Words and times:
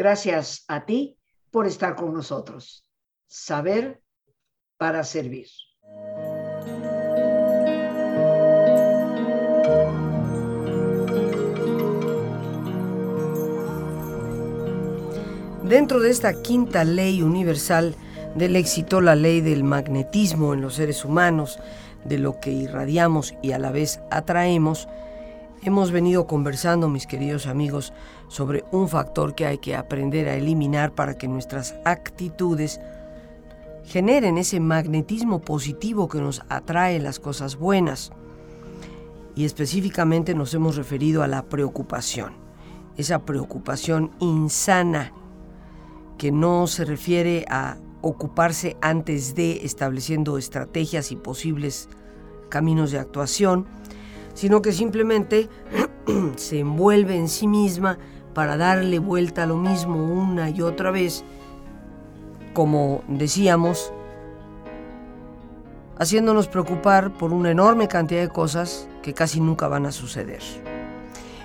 Gracias 0.00 0.64
a 0.66 0.86
ti 0.86 1.18
por 1.50 1.66
estar 1.66 1.94
con 1.94 2.14
nosotros. 2.14 2.86
Saber 3.26 4.00
para 4.78 5.04
servir. 5.04 5.48
Dentro 15.64 16.00
de 16.00 16.08
esta 16.08 16.40
quinta 16.40 16.84
ley 16.84 17.20
universal 17.20 17.94
del 18.34 18.56
éxito, 18.56 19.02
la 19.02 19.14
ley 19.14 19.42
del 19.42 19.64
magnetismo 19.64 20.54
en 20.54 20.62
los 20.62 20.76
seres 20.76 21.04
humanos, 21.04 21.58
de 22.06 22.16
lo 22.16 22.40
que 22.40 22.52
irradiamos 22.52 23.34
y 23.42 23.52
a 23.52 23.58
la 23.58 23.70
vez 23.70 24.00
atraemos, 24.10 24.88
hemos 25.62 25.92
venido 25.92 26.26
conversando, 26.26 26.88
mis 26.88 27.06
queridos 27.06 27.46
amigos, 27.46 27.92
sobre 28.28 28.64
un 28.72 28.88
factor 28.88 29.34
que 29.34 29.46
hay 29.46 29.58
que 29.58 29.76
aprender 29.76 30.28
a 30.28 30.36
eliminar 30.36 30.94
para 30.94 31.18
que 31.18 31.28
nuestras 31.28 31.74
actitudes 31.84 32.80
generen 33.84 34.38
ese 34.38 34.60
magnetismo 34.60 35.40
positivo 35.40 36.08
que 36.08 36.20
nos 36.20 36.42
atrae 36.48 36.98
las 37.00 37.18
cosas 37.18 37.56
buenas. 37.56 38.12
Y 39.34 39.44
específicamente 39.44 40.34
nos 40.34 40.54
hemos 40.54 40.76
referido 40.76 41.22
a 41.22 41.28
la 41.28 41.42
preocupación, 41.42 42.34
esa 42.96 43.20
preocupación 43.20 44.10
insana 44.20 45.12
que 46.18 46.32
no 46.32 46.66
se 46.66 46.84
refiere 46.84 47.44
a 47.48 47.78
ocuparse 48.02 48.76
antes 48.80 49.34
de 49.34 49.64
estableciendo 49.64 50.38
estrategias 50.38 51.12
y 51.12 51.16
posibles 51.16 51.88
caminos 52.48 52.90
de 52.90 52.98
actuación, 52.98 53.66
sino 54.34 54.62
que 54.62 54.72
simplemente 54.72 55.48
se 56.36 56.60
envuelve 56.60 57.16
en 57.16 57.28
sí 57.28 57.46
misma 57.46 57.98
para 58.34 58.56
darle 58.56 58.98
vuelta 58.98 59.42
a 59.42 59.46
lo 59.46 59.56
mismo 59.56 60.04
una 60.04 60.50
y 60.50 60.62
otra 60.62 60.90
vez, 60.90 61.24
como 62.52 63.02
decíamos, 63.08 63.92
haciéndonos 65.98 66.48
preocupar 66.48 67.12
por 67.12 67.32
una 67.32 67.50
enorme 67.50 67.88
cantidad 67.88 68.22
de 68.22 68.28
cosas 68.28 68.88
que 69.02 69.14
casi 69.14 69.40
nunca 69.40 69.68
van 69.68 69.86
a 69.86 69.92
suceder. 69.92 70.42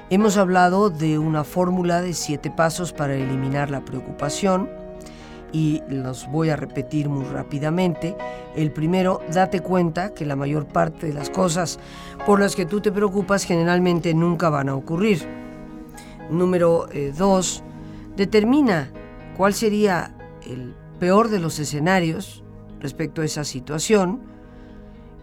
Hemos 0.09 0.37
hablado 0.37 0.89
de 0.89 1.17
una 1.17 1.43
fórmula 1.43 2.01
de 2.01 2.13
siete 2.13 2.51
pasos 2.51 2.93
para 2.93 3.15
eliminar 3.15 3.71
la 3.71 3.83
preocupación 3.83 4.69
y 5.55 5.81
los 5.87 6.29
voy 6.29 6.49
a 6.49 6.57
repetir 6.57 7.07
muy 7.07 7.23
rápidamente. 7.23 8.17
El 8.57 8.73
primero, 8.73 9.21
date 9.31 9.61
cuenta 9.61 10.13
que 10.13 10.25
la 10.25 10.35
mayor 10.35 10.67
parte 10.67 11.07
de 11.07 11.13
las 11.13 11.29
cosas 11.29 11.79
por 12.25 12.41
las 12.41 12.57
que 12.57 12.65
tú 12.65 12.81
te 12.81 12.91
preocupas 12.91 13.45
generalmente 13.45 14.13
nunca 14.13 14.49
van 14.49 14.67
a 14.67 14.75
ocurrir. 14.75 15.25
Número 16.29 16.89
eh, 16.91 17.13
dos, 17.17 17.63
determina 18.17 18.91
cuál 19.37 19.53
sería 19.53 20.13
el 20.45 20.75
peor 20.99 21.29
de 21.29 21.39
los 21.39 21.57
escenarios 21.57 22.43
respecto 22.81 23.21
a 23.21 23.25
esa 23.25 23.45
situación 23.45 24.23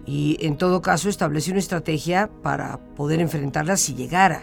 y 0.06 0.38
en 0.40 0.56
todo 0.56 0.80
caso 0.80 1.10
establece 1.10 1.50
una 1.50 1.60
estrategia 1.60 2.30
para 2.42 2.78
poder 2.94 3.20
enfrentarla 3.20 3.76
si 3.76 3.94
llegara. 3.94 4.40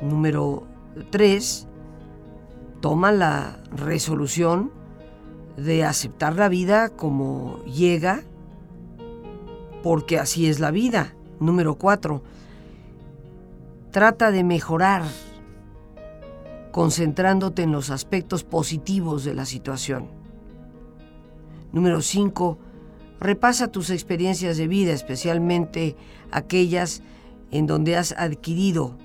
Número 0.00 0.62
3, 1.10 1.65
toma 2.80 3.12
la 3.12 3.58
resolución 3.70 4.70
de 5.56 5.84
aceptar 5.84 6.36
la 6.36 6.48
vida 6.48 6.90
como 6.90 7.62
llega, 7.64 8.22
porque 9.82 10.18
así 10.18 10.48
es 10.48 10.60
la 10.60 10.70
vida. 10.70 11.14
Número 11.40 11.76
4, 11.76 12.22
trata 13.90 14.30
de 14.30 14.44
mejorar 14.44 15.02
concentrándote 16.72 17.62
en 17.62 17.72
los 17.72 17.90
aspectos 17.90 18.44
positivos 18.44 19.24
de 19.24 19.34
la 19.34 19.46
situación. 19.46 20.08
Número 21.72 22.02
5, 22.02 22.58
repasa 23.20 23.68
tus 23.68 23.90
experiencias 23.90 24.58
de 24.58 24.68
vida, 24.68 24.92
especialmente 24.92 25.96
aquellas 26.30 27.02
en 27.50 27.66
donde 27.66 27.96
has 27.96 28.12
adquirido 28.12 28.98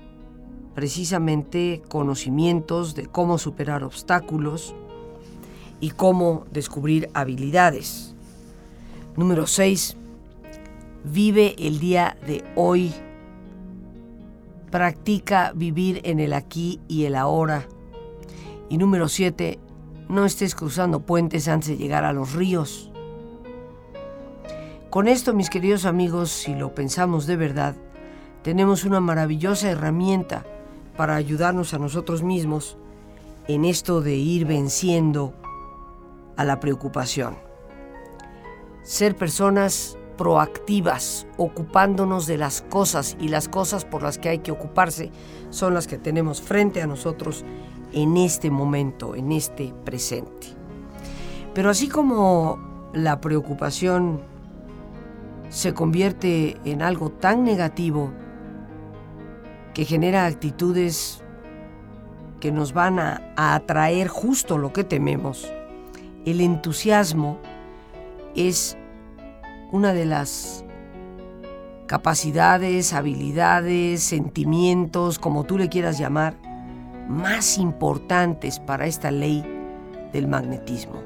precisamente 0.74 1.82
conocimientos 1.88 2.94
de 2.94 3.06
cómo 3.06 3.38
superar 3.38 3.84
obstáculos 3.84 4.74
y 5.80 5.90
cómo 5.90 6.46
descubrir 6.50 7.10
habilidades. 7.14 8.14
Número 9.16 9.46
6. 9.46 9.96
Vive 11.04 11.54
el 11.58 11.80
día 11.80 12.16
de 12.26 12.44
hoy. 12.54 12.94
Practica 14.70 15.52
vivir 15.54 16.00
en 16.04 16.20
el 16.20 16.32
aquí 16.32 16.80
y 16.88 17.04
el 17.04 17.16
ahora. 17.16 17.66
Y 18.70 18.78
número 18.78 19.08
7. 19.08 19.58
No 20.08 20.24
estés 20.24 20.54
cruzando 20.54 21.00
puentes 21.00 21.48
antes 21.48 21.68
de 21.68 21.76
llegar 21.76 22.04
a 22.04 22.12
los 22.12 22.32
ríos. 22.32 22.90
Con 24.88 25.08
esto, 25.08 25.34
mis 25.34 25.50
queridos 25.50 25.84
amigos, 25.84 26.30
si 26.30 26.54
lo 26.54 26.74
pensamos 26.74 27.26
de 27.26 27.36
verdad, 27.36 27.74
tenemos 28.42 28.84
una 28.84 29.00
maravillosa 29.00 29.70
herramienta 29.70 30.44
para 31.02 31.16
ayudarnos 31.16 31.74
a 31.74 31.80
nosotros 31.80 32.22
mismos 32.22 32.76
en 33.48 33.64
esto 33.64 34.02
de 34.02 34.14
ir 34.14 34.46
venciendo 34.46 35.34
a 36.36 36.44
la 36.44 36.60
preocupación. 36.60 37.38
Ser 38.84 39.16
personas 39.16 39.98
proactivas, 40.16 41.26
ocupándonos 41.38 42.28
de 42.28 42.38
las 42.38 42.62
cosas 42.62 43.16
y 43.18 43.26
las 43.26 43.48
cosas 43.48 43.84
por 43.84 44.04
las 44.04 44.16
que 44.18 44.28
hay 44.28 44.38
que 44.38 44.52
ocuparse 44.52 45.10
son 45.50 45.74
las 45.74 45.88
que 45.88 45.98
tenemos 45.98 46.40
frente 46.40 46.80
a 46.82 46.86
nosotros 46.86 47.44
en 47.92 48.16
este 48.16 48.52
momento, 48.52 49.16
en 49.16 49.32
este 49.32 49.74
presente. 49.84 50.54
Pero 51.52 51.70
así 51.70 51.88
como 51.88 52.60
la 52.94 53.20
preocupación 53.20 54.20
se 55.48 55.74
convierte 55.74 56.58
en 56.64 56.80
algo 56.80 57.10
tan 57.10 57.42
negativo 57.42 58.12
que 59.74 59.84
genera 59.84 60.26
actitudes 60.26 61.22
que 62.40 62.50
nos 62.52 62.72
van 62.72 62.98
a, 62.98 63.22
atraer 63.36 64.08
justo 64.08 64.58
lo 64.58 64.72
que 64.72 64.84
tememos. 64.84 65.50
El 66.24 66.40
entusiasmo 66.40 67.38
es 68.34 68.76
una 69.70 69.92
de 69.92 70.06
las 70.06 70.64
capacidades, 71.86 72.92
habilidades, 72.92 74.02
sentimientos, 74.02 75.18
como 75.18 75.44
tú 75.44 75.56
le 75.56 75.68
quieras 75.68 75.98
llamar, 75.98 76.36
más 77.08 77.58
importantes 77.58 78.58
para 78.58 78.86
esta 78.86 79.10
ley 79.10 79.44
del 80.12 80.26
magnetismo. 80.26 81.02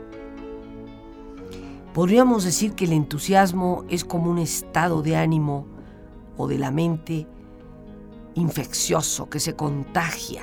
Podríamos 1.93 2.44
decir 2.44 2.72
que 2.72 2.84
el 2.84 2.93
entusiasmo 2.93 3.84
es 3.88 4.05
como 4.05 4.31
un 4.31 4.38
estado 4.38 5.03
de 5.03 5.16
ánimo 5.16 5.66
o 6.37 6.47
de 6.47 6.59
la 6.59 6.71
mente 6.71 7.26
infeccioso 8.36 9.28
que 9.28 9.41
se 9.41 9.56
contagia. 9.56 10.42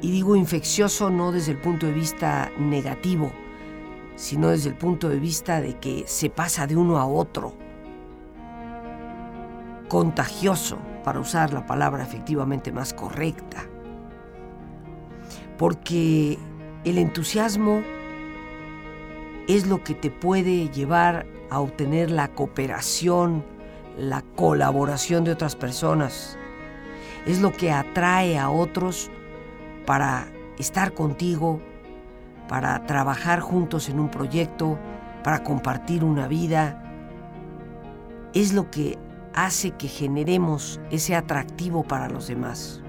Y 0.00 0.10
digo 0.10 0.36
infeccioso 0.36 1.10
no 1.10 1.32
desde 1.32 1.52
el 1.52 1.58
punto 1.58 1.86
de 1.86 1.92
vista 1.92 2.50
negativo, 2.58 3.32
sino 4.16 4.48
desde 4.48 4.70
el 4.70 4.76
punto 4.76 5.08
de 5.08 5.18
vista 5.18 5.60
de 5.60 5.78
que 5.78 6.04
se 6.06 6.30
pasa 6.30 6.66
de 6.66 6.76
uno 6.76 6.98
a 6.98 7.06
otro. 7.06 7.54
Contagioso, 9.88 10.78
para 11.02 11.20
usar 11.20 11.52
la 11.52 11.66
palabra 11.66 12.02
efectivamente 12.02 12.70
más 12.70 12.94
correcta. 12.94 13.64
Porque 15.58 16.38
el 16.84 16.98
entusiasmo 16.98 17.82
es 19.48 19.66
lo 19.66 19.82
que 19.82 19.94
te 19.94 20.10
puede 20.10 20.68
llevar 20.70 21.26
a 21.50 21.60
obtener 21.60 22.10
la 22.10 22.28
cooperación, 22.28 23.44
la 23.98 24.22
colaboración 24.36 25.24
de 25.24 25.32
otras 25.32 25.56
personas. 25.56 26.38
Es 27.26 27.40
lo 27.40 27.52
que 27.52 27.70
atrae 27.70 28.38
a 28.38 28.50
otros 28.50 29.10
para 29.86 30.26
estar 30.58 30.92
contigo, 30.92 31.60
para 32.48 32.84
trabajar 32.86 33.40
juntos 33.40 33.88
en 33.88 34.00
un 34.00 34.10
proyecto, 34.10 34.78
para 35.22 35.42
compartir 35.42 36.04
una 36.04 36.28
vida. 36.28 36.82
Es 38.34 38.52
lo 38.52 38.70
que 38.70 38.98
hace 39.32 39.72
que 39.72 39.88
generemos 39.88 40.80
ese 40.90 41.14
atractivo 41.14 41.82
para 41.82 42.08
los 42.08 42.28
demás. 42.28 42.82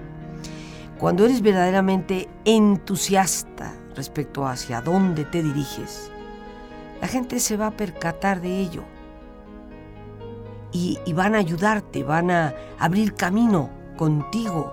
Cuando 0.98 1.24
eres 1.24 1.42
verdaderamente 1.42 2.28
entusiasta 2.44 3.74
respecto 3.94 4.46
hacia 4.46 4.80
dónde 4.80 5.24
te 5.24 5.42
diriges, 5.42 6.10
la 7.00 7.08
gente 7.08 7.40
se 7.40 7.56
va 7.56 7.68
a 7.68 7.76
percatar 7.76 8.40
de 8.40 8.60
ello 8.60 8.95
y, 10.76 11.12
van 11.12 11.34
a 11.34 11.38
ayudarte, 11.38 12.02
van 12.02 12.30
a 12.30 12.54
abrir 12.78 13.14
camino 13.14 13.70
contigo 13.96 14.72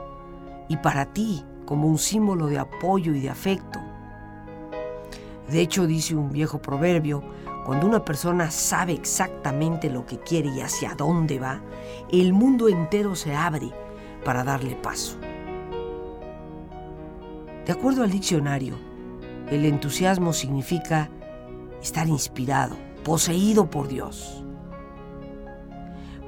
y 0.67 0.77
para 0.77 1.13
ti 1.13 1.43
como 1.65 1.87
un 1.87 1.97
símbolo 1.97 2.47
de 2.47 2.59
apoyo 2.59 3.13
y 3.13 3.21
de 3.21 3.29
afecto. 3.29 3.79
De 5.49 5.61
hecho, 5.61 5.87
dice 5.87 6.15
un 6.15 6.31
viejo 6.31 6.61
proverbio, 6.61 7.23
cuando 7.65 7.87
una 7.87 8.03
persona 8.03 8.51
sabe 8.51 8.93
exactamente 8.93 9.89
lo 9.89 10.05
que 10.05 10.19
quiere 10.19 10.49
y 10.49 10.59
hacia 10.59 10.95
dónde 10.95 11.39
va, 11.39 11.61
el 12.11 12.33
mundo 12.33 12.67
entero 12.67 13.15
se 13.15 13.33
abre 13.35 13.71
para 14.25 14.43
darle 14.43 14.75
paso. 14.75 15.17
De 17.65 17.71
acuerdo 17.71 18.03
al 18.03 18.11
diccionario, 18.11 18.75
el 19.49 19.63
entusiasmo 19.63 20.33
significa 20.33 21.09
estar 21.81 22.07
inspirado, 22.07 22.75
poseído 23.05 23.69
por 23.69 23.87
Dios. 23.87 24.43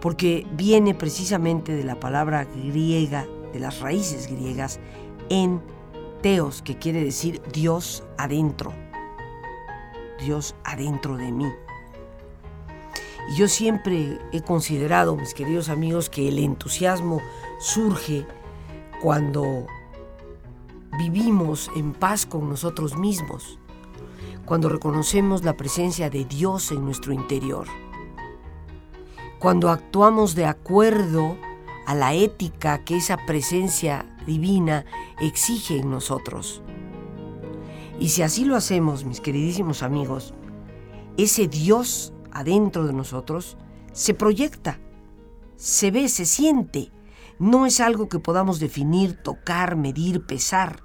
Porque 0.06 0.46
viene 0.52 0.94
precisamente 0.94 1.72
de 1.74 1.84
la 1.84 2.00
palabra 2.00 2.44
griega, 2.44 3.26
de 3.52 3.60
las 3.60 3.80
raíces 3.80 4.28
griegas, 4.28 4.80
en 5.30 5.64
teos, 6.22 6.62
que 6.62 6.78
quiere 6.78 7.04
decir 7.04 7.42
Dios 7.52 8.04
adentro. 8.16 8.72
Dios 10.24 10.54
adentro 10.64 11.18
de 11.18 11.32
mí. 11.32 11.52
Y 13.32 13.36
yo 13.36 13.48
siempre 13.48 14.20
he 14.32 14.44
considerado, 14.44 15.16
mis 15.16 15.34
queridos 15.34 15.70
amigos, 15.70 16.12
que 16.12 16.28
el 16.28 16.38
entusiasmo 16.38 17.20
surge 17.58 18.28
cuando 19.02 19.66
vivimos 21.00 21.72
en 21.76 21.94
paz 21.94 22.28
con 22.28 22.48
nosotros 22.48 22.96
mismos, 22.96 23.58
cuando 24.46 24.70
reconocemos 24.70 25.44
la 25.44 25.58
presencia 25.58 26.12
de 26.12 26.26
Dios 26.26 26.72
en 26.72 26.86
nuestro 26.86 27.12
interior, 27.12 27.66
cuando 29.40 29.70
actuamos 29.70 30.36
de 30.36 30.46
acuerdo 30.46 31.38
a 31.86 31.94
la 31.94 32.14
ética 32.14 32.84
que 32.84 32.98
esa 32.98 33.18
presencia 33.26 34.06
divina 34.26 34.86
exige 35.20 35.78
en 35.78 35.92
nosotros. 35.92 36.62
Y 38.00 38.10
si 38.10 38.24
así 38.24 38.44
lo 38.44 38.56
hacemos, 38.56 39.06
mis 39.06 39.22
queridísimos 39.22 39.84
amigos, 39.84 40.34
ese 41.18 41.48
Dios 41.48 42.14
adentro 42.32 42.86
de 42.86 42.94
nosotros 42.94 43.58
se 43.94 44.14
proyecta, 44.14 44.80
se 45.56 45.92
ve, 45.92 46.10
se 46.10 46.26
siente. 46.26 46.92
No 47.40 47.66
es 47.66 47.80
algo 47.80 48.10
que 48.10 48.20
podamos 48.20 48.60
definir, 48.60 49.22
tocar, 49.22 49.76
medir, 49.76 50.26
pesar. 50.26 50.82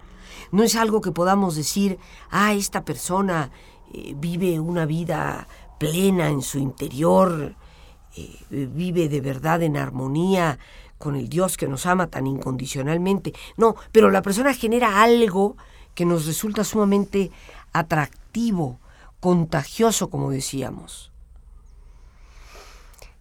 No 0.53 0.63
es 0.63 0.77
algo 0.77 1.01
que 1.01 1.13
podamos 1.13 1.57
decir, 1.57 1.99
ah, 2.31 2.55
esta 2.55 2.85
persona 2.85 3.51
eh, 3.93 4.15
vive 4.17 4.61
una 4.61 4.87
vida 4.87 5.49
plena 5.79 6.29
en 6.29 6.43
su 6.43 6.59
interior, 6.59 7.57
eh, 8.17 8.39
vive 8.51 9.09
de 9.09 9.21
verdad 9.21 9.63
en 9.63 9.77
armonía 9.77 10.59
con 10.99 11.17
el 11.17 11.29
Dios 11.29 11.57
que 11.57 11.69
nos 11.69 11.87
ama 11.87 12.09
tan 12.09 12.27
incondicionalmente. 12.27 13.33
No, 13.57 13.77
pero 13.93 14.11
la 14.11 14.23
persona 14.23 14.53
genera 14.53 15.03
algo 15.03 15.57
que 15.95 16.05
nos 16.05 16.27
resulta 16.27 16.65
sumamente 16.65 17.31
atractivo, 17.73 18.79
contagioso, 19.21 20.11
como 20.11 20.31
decíamos. 20.31 21.11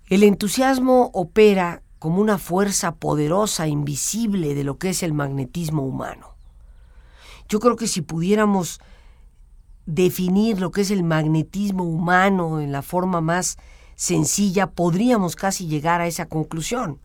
El 0.07 0.23
entusiasmo 0.23 1.11
opera 1.13 1.81
como 1.99 2.21
una 2.21 2.37
fuerza 2.37 2.95
poderosa, 2.95 3.67
invisible 3.67 4.55
de 4.55 4.63
lo 4.63 4.77
que 4.77 4.89
es 4.89 5.03
el 5.03 5.13
magnetismo 5.13 5.83
humano. 5.83 6.35
Yo 7.47 7.59
creo 7.59 7.75
que 7.75 7.87
si 7.87 8.01
pudiéramos 8.01 8.79
definir 9.85 10.59
lo 10.59 10.71
que 10.71 10.81
es 10.81 10.91
el 10.91 11.03
magnetismo 11.03 11.83
humano 11.83 12.61
en 12.61 12.71
la 12.71 12.81
forma 12.81 13.21
más 13.21 13.57
sencilla, 13.99 14.67
podríamos 14.67 15.35
casi 15.35 15.67
llegar 15.67 15.99
a 15.99 16.07
esa 16.07 16.25
conclusión, 16.25 16.99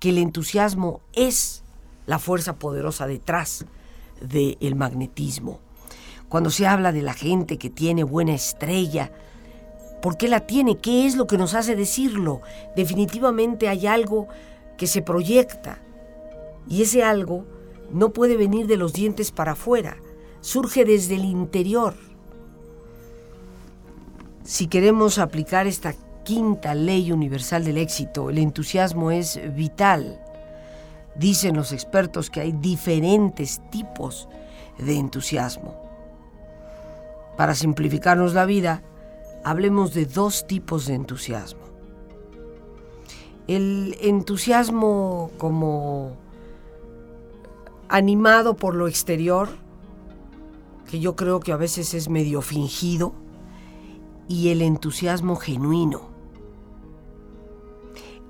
que 0.00 0.08
el 0.08 0.16
entusiasmo 0.16 1.02
es 1.12 1.62
la 2.06 2.18
fuerza 2.18 2.58
poderosa 2.58 3.06
detrás 3.06 3.66
del 4.22 4.74
magnetismo. 4.74 5.60
Cuando 6.30 6.48
se 6.48 6.66
habla 6.66 6.92
de 6.92 7.02
la 7.02 7.12
gente 7.12 7.58
que 7.58 7.68
tiene 7.68 8.04
buena 8.04 8.34
estrella, 8.34 9.12
¿por 10.00 10.16
qué 10.16 10.28
la 10.28 10.40
tiene? 10.40 10.78
¿Qué 10.78 11.04
es 11.04 11.14
lo 11.14 11.26
que 11.26 11.36
nos 11.36 11.52
hace 11.52 11.76
decirlo? 11.76 12.40
Definitivamente 12.74 13.68
hay 13.68 13.86
algo 13.86 14.26
que 14.78 14.86
se 14.86 15.02
proyecta 15.02 15.82
y 16.66 16.80
ese 16.80 17.04
algo 17.04 17.44
no 17.92 18.14
puede 18.14 18.38
venir 18.38 18.66
de 18.66 18.78
los 18.78 18.94
dientes 18.94 19.30
para 19.30 19.52
afuera, 19.52 19.98
surge 20.40 20.86
desde 20.86 21.16
el 21.16 21.26
interior. 21.26 21.94
Si 24.42 24.68
queremos 24.68 25.18
aplicar 25.18 25.66
esta 25.66 25.94
quinta 26.24 26.74
ley 26.74 27.12
universal 27.12 27.64
del 27.64 27.78
éxito, 27.78 28.30
el 28.30 28.38
entusiasmo 28.38 29.10
es 29.10 29.38
vital. 29.54 30.20
Dicen 31.14 31.54
los 31.54 31.72
expertos 31.72 32.30
que 32.30 32.40
hay 32.40 32.52
diferentes 32.52 33.60
tipos 33.70 34.28
de 34.78 34.96
entusiasmo. 34.96 35.76
Para 37.36 37.54
simplificarnos 37.54 38.34
la 38.34 38.46
vida, 38.46 38.82
hablemos 39.44 39.94
de 39.94 40.06
dos 40.06 40.46
tipos 40.46 40.86
de 40.86 40.94
entusiasmo. 40.94 41.62
El 43.46 43.96
entusiasmo 44.00 45.30
como 45.38 46.16
animado 47.88 48.56
por 48.56 48.74
lo 48.74 48.88
exterior, 48.88 49.48
que 50.90 50.98
yo 50.98 51.14
creo 51.14 51.40
que 51.40 51.52
a 51.52 51.56
veces 51.56 51.94
es 51.94 52.08
medio 52.08 52.40
fingido, 52.40 53.14
y 54.26 54.48
el 54.48 54.62
entusiasmo 54.62 55.36
genuino. 55.36 56.13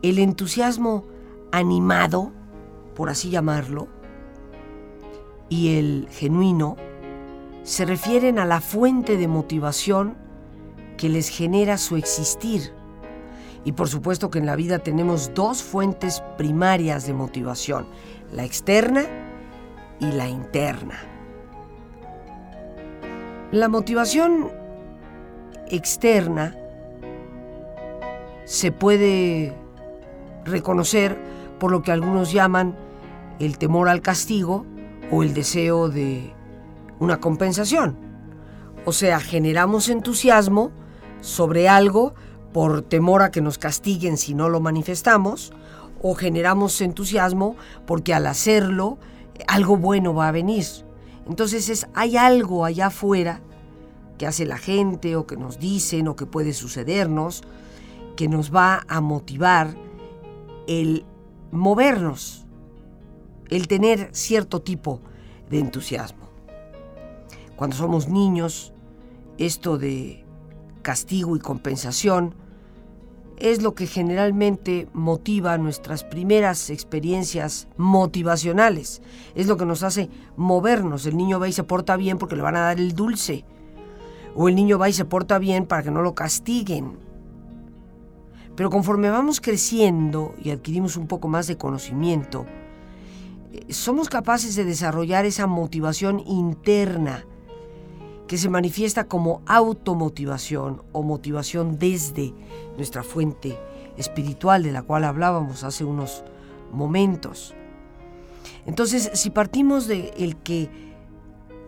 El 0.04 0.18
entusiasmo 0.18 1.06
animado, 1.50 2.30
por 2.94 3.08
así 3.08 3.30
llamarlo, 3.30 3.88
y 5.48 5.78
el 5.78 6.08
genuino 6.10 6.76
se 7.62 7.86
refieren 7.86 8.38
a 8.38 8.44
la 8.44 8.60
fuente 8.60 9.16
de 9.16 9.28
motivación 9.28 10.14
que 10.98 11.08
les 11.08 11.30
genera 11.30 11.78
su 11.78 11.96
existir. 11.96 12.74
Y 13.64 13.72
por 13.72 13.88
supuesto 13.88 14.30
que 14.30 14.40
en 14.40 14.44
la 14.44 14.56
vida 14.56 14.78
tenemos 14.78 15.32
dos 15.32 15.62
fuentes 15.62 16.22
primarias 16.36 17.06
de 17.06 17.14
motivación, 17.14 17.86
la 18.30 18.44
externa 18.44 19.06
y 20.00 20.12
la 20.12 20.28
interna. 20.28 20.98
La 23.52 23.70
motivación 23.70 24.50
externa 25.70 26.54
se 28.44 28.70
puede 28.70 29.63
reconocer 30.44 31.18
por 31.58 31.70
lo 31.70 31.82
que 31.82 31.92
algunos 31.92 32.32
llaman 32.32 32.76
el 33.38 33.58
temor 33.58 33.88
al 33.88 34.02
castigo 34.02 34.66
o 35.10 35.22
el 35.22 35.34
deseo 35.34 35.88
de 35.88 36.32
una 36.98 37.20
compensación. 37.20 37.96
O 38.84 38.92
sea, 38.92 39.20
generamos 39.20 39.88
entusiasmo 39.88 40.70
sobre 41.20 41.68
algo 41.68 42.14
por 42.52 42.82
temor 42.82 43.22
a 43.22 43.30
que 43.30 43.40
nos 43.40 43.58
castiguen 43.58 44.16
si 44.16 44.34
no 44.34 44.48
lo 44.48 44.60
manifestamos, 44.60 45.52
o 46.02 46.14
generamos 46.14 46.80
entusiasmo 46.82 47.56
porque 47.86 48.12
al 48.12 48.26
hacerlo 48.26 48.98
algo 49.48 49.76
bueno 49.76 50.14
va 50.14 50.28
a 50.28 50.32
venir. 50.32 50.66
Entonces 51.26 51.68
es, 51.70 51.86
hay 51.94 52.16
algo 52.18 52.64
allá 52.64 52.86
afuera 52.86 53.40
que 54.18 54.26
hace 54.26 54.44
la 54.44 54.58
gente 54.58 55.16
o 55.16 55.26
que 55.26 55.36
nos 55.36 55.58
dicen 55.58 56.06
o 56.08 56.14
que 56.14 56.26
puede 56.26 56.52
sucedernos 56.52 57.42
que 58.16 58.28
nos 58.28 58.54
va 58.54 58.84
a 58.86 59.00
motivar 59.00 59.74
el 60.66 61.04
movernos, 61.50 62.46
el 63.50 63.68
tener 63.68 64.08
cierto 64.12 64.62
tipo 64.62 65.00
de 65.50 65.60
entusiasmo. 65.60 66.28
Cuando 67.56 67.76
somos 67.76 68.08
niños, 68.08 68.72
esto 69.38 69.78
de 69.78 70.24
castigo 70.82 71.36
y 71.36 71.40
compensación 71.40 72.34
es 73.36 73.62
lo 73.62 73.74
que 73.74 73.86
generalmente 73.86 74.88
motiva 74.92 75.58
nuestras 75.58 76.04
primeras 76.04 76.70
experiencias 76.70 77.68
motivacionales. 77.76 79.02
Es 79.34 79.46
lo 79.46 79.56
que 79.56 79.66
nos 79.66 79.82
hace 79.82 80.08
movernos. 80.36 81.06
El 81.06 81.16
niño 81.16 81.40
va 81.40 81.48
y 81.48 81.52
se 81.52 81.64
porta 81.64 81.96
bien 81.96 82.18
porque 82.18 82.36
le 82.36 82.42
van 82.42 82.56
a 82.56 82.60
dar 82.60 82.78
el 82.78 82.94
dulce. 82.94 83.44
O 84.36 84.48
el 84.48 84.54
niño 84.54 84.78
va 84.78 84.88
y 84.88 84.92
se 84.92 85.04
porta 85.04 85.38
bien 85.38 85.66
para 85.66 85.82
que 85.82 85.90
no 85.90 86.02
lo 86.02 86.14
castiguen. 86.14 87.03
Pero 88.56 88.70
conforme 88.70 89.10
vamos 89.10 89.40
creciendo 89.40 90.34
y 90.42 90.50
adquirimos 90.50 90.96
un 90.96 91.06
poco 91.06 91.28
más 91.28 91.46
de 91.46 91.56
conocimiento, 91.56 92.46
eh, 93.52 93.72
somos 93.72 94.08
capaces 94.08 94.54
de 94.54 94.64
desarrollar 94.64 95.26
esa 95.26 95.46
motivación 95.46 96.20
interna 96.20 97.24
que 98.28 98.38
se 98.38 98.48
manifiesta 98.48 99.04
como 99.04 99.42
automotivación 99.46 100.82
o 100.92 101.02
motivación 101.02 101.78
desde 101.78 102.32
nuestra 102.76 103.02
fuente 103.02 103.58
espiritual 103.96 104.62
de 104.62 104.72
la 104.72 104.82
cual 104.82 105.04
hablábamos 105.04 105.62
hace 105.62 105.84
unos 105.84 106.24
momentos. 106.72 107.54
Entonces, 108.66 109.10
si 109.14 109.30
partimos 109.30 109.86
de 109.86 110.14
el 110.16 110.36
que, 110.36 110.70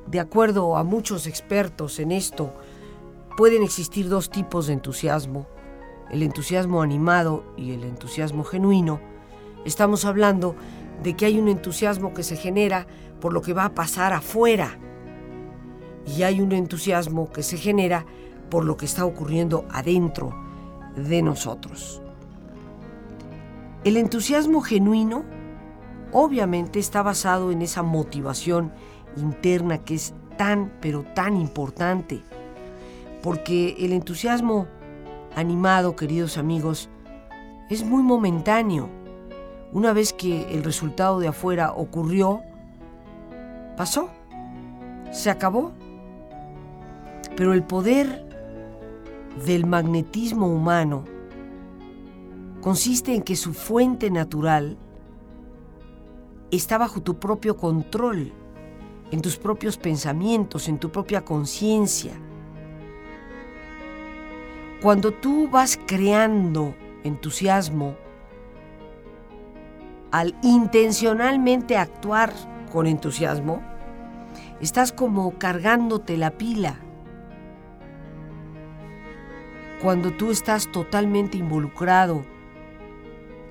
de 0.07 0.21
acuerdo 0.21 0.77
a 0.77 0.85
muchos 0.85 1.27
expertos 1.27 1.99
en 1.99 2.11
esto, 2.11 2.55
pueden 3.37 3.63
existir 3.63 4.09
dos 4.09 4.31
tipos 4.31 4.67
de 4.67 4.75
entusiasmo, 4.75 5.47
el 6.11 6.23
entusiasmo 6.23 6.83
animado 6.83 7.45
y 7.57 7.73
el 7.73 7.85
entusiasmo 7.85 8.45
genuino, 8.45 9.01
estamos 9.65 10.05
hablando 10.05 10.55
de 11.03 11.15
que 11.15 11.27
hay 11.27 11.39
un 11.39 11.49
entusiasmo 11.49 12.15
que 12.15 12.23
se 12.23 12.37
genera 12.37 12.87
por 13.21 13.33
lo 13.33 13.43
que 13.43 13.53
va 13.53 13.67
a 13.67 13.75
pasar 13.75 14.13
afuera 14.13 14.79
y 16.07 16.23
hay 16.23 16.41
un 16.41 16.53
entusiasmo 16.53 17.31
que 17.31 17.43
se 17.43 17.57
genera 17.57 18.07
por 18.51 18.65
lo 18.65 18.77
que 18.77 18.87
está 18.87 19.05
ocurriendo 19.05 19.67
adentro 19.71 20.35
de 20.97 21.23
nosotros. 21.23 22.01
El 23.85 23.97
entusiasmo 23.97 24.61
genuino 24.63 25.25
obviamente 26.13 26.79
está 26.79 27.03
basado 27.03 27.51
en 27.51 27.63
esa 27.63 27.83
motivación 27.83 28.73
interna 29.17 29.79
que 29.79 29.95
es 29.95 30.15
tan, 30.37 30.73
pero 30.81 31.05
tan 31.15 31.37
importante. 31.37 32.23
Porque 33.23 33.77
el 33.81 33.93
entusiasmo 33.93 34.69
animado, 35.37 35.95
queridos 35.95 36.39
amigos, 36.39 36.89
es 37.71 37.85
muy 37.85 38.03
momentáneo. 38.03 38.89
Una 39.73 39.93
vez 39.93 40.13
que 40.13 40.53
el 40.53 40.65
resultado 40.65 41.21
de 41.21 41.29
afuera 41.29 41.73
ocurrió, 41.73 42.41
pasó, 43.77 44.09
se 45.13 45.31
acabó. 45.31 45.73
Pero 47.37 47.53
el 47.53 47.63
poder 47.63 48.27
del 49.45 49.67
magnetismo 49.67 50.49
humano 50.49 51.05
consiste 52.63 53.15
en 53.15 53.23
que 53.23 53.37
su 53.37 53.53
fuente 53.53 54.11
natural 54.11 54.79
está 56.51 56.79
bajo 56.79 57.03
tu 57.03 57.19
propio 57.19 57.59
control, 57.59 58.33
en 59.11 59.21
tus 59.21 59.37
propios 59.37 59.77
pensamientos, 59.77 60.67
en 60.69 60.79
tu 60.79 60.91
propia 60.91 61.23
conciencia. 61.23 62.15
Cuando 64.87 65.11
tú 65.11 65.49
vas 65.49 65.81
creando 65.85 66.77
entusiasmo, 67.03 67.97
al 70.13 70.33
intencionalmente 70.45 71.77
actuar 71.77 72.33
con 72.71 72.87
entusiasmo, 72.87 73.61
estás 74.61 74.93
como 74.93 75.37
cargándote 75.41 76.17
la 76.17 76.31
pila. 76.39 76.79
Cuando 79.83 80.13
tú 80.13 80.31
estás 80.31 80.71
totalmente 80.71 81.37
involucrado 81.37 82.25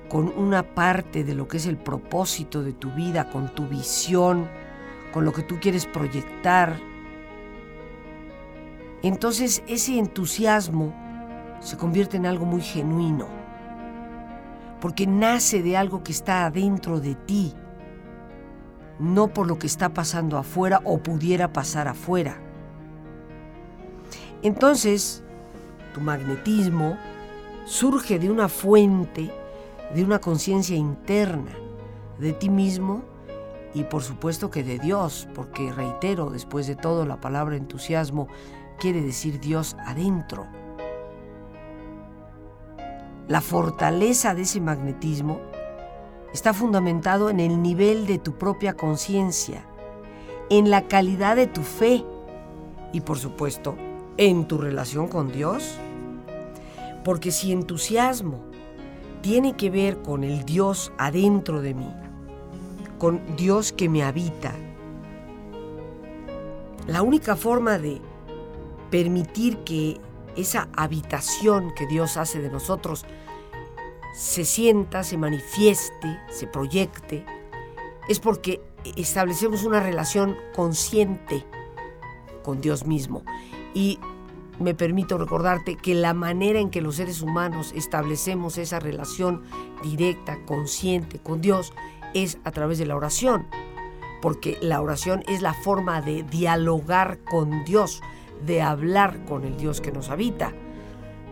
con 0.08 0.28
una 0.38 0.62
parte 0.62 1.22
de 1.22 1.34
lo 1.34 1.48
que 1.48 1.58
es 1.58 1.66
el 1.66 1.76
propósito 1.76 2.62
de 2.62 2.72
tu 2.72 2.92
vida, 2.92 3.28
con 3.28 3.54
tu 3.54 3.68
visión, 3.68 4.48
con 5.12 5.26
lo 5.26 5.34
que 5.34 5.42
tú 5.42 5.58
quieres 5.60 5.84
proyectar, 5.84 6.78
entonces 9.02 9.62
ese 9.66 9.98
entusiasmo 9.98 11.04
se 11.60 11.76
convierte 11.76 12.16
en 12.16 12.26
algo 12.26 12.46
muy 12.46 12.60
genuino, 12.60 13.26
porque 14.80 15.06
nace 15.06 15.62
de 15.62 15.76
algo 15.76 16.02
que 16.02 16.12
está 16.12 16.46
adentro 16.46 17.00
de 17.00 17.14
ti, 17.14 17.54
no 18.98 19.28
por 19.28 19.46
lo 19.46 19.58
que 19.58 19.66
está 19.66 19.90
pasando 19.90 20.38
afuera 20.38 20.80
o 20.84 20.98
pudiera 20.98 21.52
pasar 21.52 21.88
afuera. 21.88 22.38
Entonces, 24.42 25.22
tu 25.94 26.00
magnetismo 26.00 26.96
surge 27.64 28.18
de 28.18 28.30
una 28.30 28.48
fuente, 28.48 29.30
de 29.94 30.04
una 30.04 30.18
conciencia 30.20 30.76
interna 30.76 31.52
de 32.18 32.32
ti 32.32 32.48
mismo 32.48 33.02
y 33.74 33.84
por 33.84 34.02
supuesto 34.02 34.50
que 34.50 34.62
de 34.62 34.78
Dios, 34.78 35.28
porque 35.34 35.72
reitero, 35.72 36.30
después 36.30 36.66
de 36.66 36.76
todo, 36.76 37.04
la 37.04 37.20
palabra 37.20 37.56
entusiasmo 37.56 38.28
quiere 38.78 39.02
decir 39.02 39.38
Dios 39.40 39.76
adentro. 39.84 40.46
La 43.28 43.40
fortaleza 43.40 44.36
de 44.36 44.42
ese 44.42 44.60
magnetismo 44.60 45.40
está 46.32 46.54
fundamentado 46.54 47.28
en 47.28 47.40
el 47.40 47.60
nivel 47.60 48.06
de 48.06 48.18
tu 48.18 48.34
propia 48.34 48.74
conciencia, 48.74 49.66
en 50.48 50.70
la 50.70 50.86
calidad 50.86 51.34
de 51.34 51.48
tu 51.48 51.62
fe 51.62 52.04
y 52.92 53.00
por 53.00 53.18
supuesto 53.18 53.74
en 54.16 54.46
tu 54.46 54.58
relación 54.58 55.08
con 55.08 55.32
Dios. 55.32 55.76
Porque 57.04 57.32
si 57.32 57.50
entusiasmo 57.50 58.44
tiene 59.22 59.56
que 59.56 59.70
ver 59.70 60.02
con 60.02 60.22
el 60.22 60.44
Dios 60.44 60.92
adentro 60.96 61.62
de 61.62 61.74
mí, 61.74 61.92
con 62.96 63.20
Dios 63.36 63.72
que 63.72 63.88
me 63.88 64.04
habita, 64.04 64.52
la 66.86 67.02
única 67.02 67.34
forma 67.34 67.78
de 67.78 68.00
permitir 68.88 69.58
que 69.64 70.00
esa 70.36 70.68
habitación 70.76 71.72
que 71.74 71.86
Dios 71.86 72.16
hace 72.16 72.40
de 72.40 72.50
nosotros 72.50 73.04
se 74.14 74.44
sienta, 74.44 75.04
se 75.04 75.18
manifieste, 75.18 76.18
se 76.30 76.46
proyecte, 76.46 77.24
es 78.08 78.20
porque 78.20 78.62
establecemos 78.96 79.64
una 79.64 79.80
relación 79.80 80.36
consciente 80.54 81.44
con 82.42 82.60
Dios 82.60 82.86
mismo. 82.86 83.22
Y 83.74 83.98
me 84.58 84.74
permito 84.74 85.18
recordarte 85.18 85.76
que 85.76 85.94
la 85.94 86.14
manera 86.14 86.60
en 86.60 86.70
que 86.70 86.80
los 86.80 86.96
seres 86.96 87.20
humanos 87.20 87.72
establecemos 87.74 88.56
esa 88.56 88.80
relación 88.80 89.42
directa, 89.82 90.38
consciente 90.46 91.18
con 91.18 91.40
Dios, 91.40 91.72
es 92.14 92.38
a 92.44 92.52
través 92.52 92.78
de 92.78 92.86
la 92.86 92.96
oración. 92.96 93.46
Porque 94.22 94.56
la 94.62 94.80
oración 94.80 95.22
es 95.28 95.42
la 95.42 95.52
forma 95.52 96.00
de 96.00 96.22
dialogar 96.22 97.18
con 97.18 97.64
Dios, 97.64 98.00
de 98.44 98.62
hablar 98.62 99.24
con 99.24 99.44
el 99.44 99.56
Dios 99.56 99.80
que 99.80 99.92
nos 99.92 100.10
habita. 100.10 100.52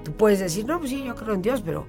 Tú 0.05 0.13
puedes 0.13 0.39
decir, 0.39 0.67
no, 0.67 0.79
pues 0.79 0.91
sí, 0.91 1.03
yo 1.05 1.15
creo 1.15 1.35
en 1.35 1.43
Dios, 1.43 1.63
pero 1.63 1.87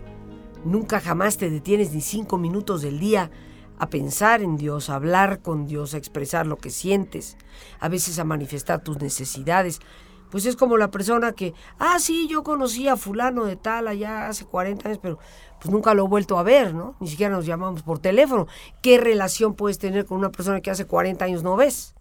nunca 0.64 1.00
jamás 1.00 1.38
te 1.38 1.50
detienes 1.50 1.94
ni 1.94 2.02
cinco 2.02 2.38
minutos 2.38 2.82
del 2.82 3.00
día 3.00 3.32
a 3.78 3.90
pensar 3.90 4.42
en 4.42 4.58
Dios, 4.58 4.90
a 4.90 4.96
hablar 4.96 5.42
con 5.42 5.68
Dios, 5.68 5.94
a 5.94 5.98
expresar 5.98 6.48
lo 6.48 6.58
que 6.58 6.70
sientes, 6.70 7.38
a 7.80 7.90
veces 7.90 8.20
a 8.20 8.24
manifestar 8.24 8.84
tus 8.84 9.00
necesidades. 9.02 9.80
Pues 10.32 10.46
es 10.46 10.56
como 10.56 10.78
la 10.78 10.92
persona 10.92 11.34
que, 11.34 11.54
ah, 11.78 12.00
sí, 12.00 12.28
yo 12.30 12.44
conocí 12.44 12.88
a 12.88 12.98
fulano 12.98 13.46
de 13.46 13.56
tal 13.56 13.88
allá 13.88 14.28
hace 14.28 14.46
40 14.46 14.88
años, 14.88 15.00
pero 15.02 15.20
pues 15.62 15.72
nunca 15.72 15.94
lo 15.94 16.06
he 16.06 16.10
vuelto 16.10 16.38
a 16.38 16.44
ver, 16.44 16.74
¿no? 16.74 16.96
Ni 17.00 17.08
siquiera 17.08 17.36
nos 17.36 17.46
llamamos 17.46 17.84
por 17.84 18.00
teléfono. 18.00 18.48
¿Qué 18.82 18.98
relación 18.98 19.54
puedes 19.54 19.78
tener 19.78 20.06
con 20.06 20.18
una 20.18 20.32
persona 20.32 20.62
que 20.62 20.72
hace 20.72 20.86
40 20.86 21.24
años 21.26 21.44
no 21.44 21.56
ves? 21.56 21.96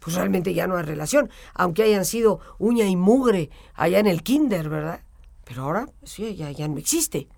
Pues 0.00 0.16
realmente 0.16 0.52
ya 0.52 0.66
no 0.66 0.76
hay 0.76 0.82
relación, 0.82 1.30
aunque 1.54 1.84
hayan 1.84 2.04
sido 2.04 2.40
uña 2.58 2.86
y 2.86 2.96
mugre 2.96 3.50
allá 3.74 4.00
en 4.00 4.06
el 4.06 4.22
kinder, 4.22 4.68
¿verdad? 4.68 5.00
Pero 5.44 5.62
ahora 5.62 5.88
sí, 6.02 6.34
ya, 6.34 6.50
ya 6.50 6.66
no 6.66 6.78
existe. 6.78 7.28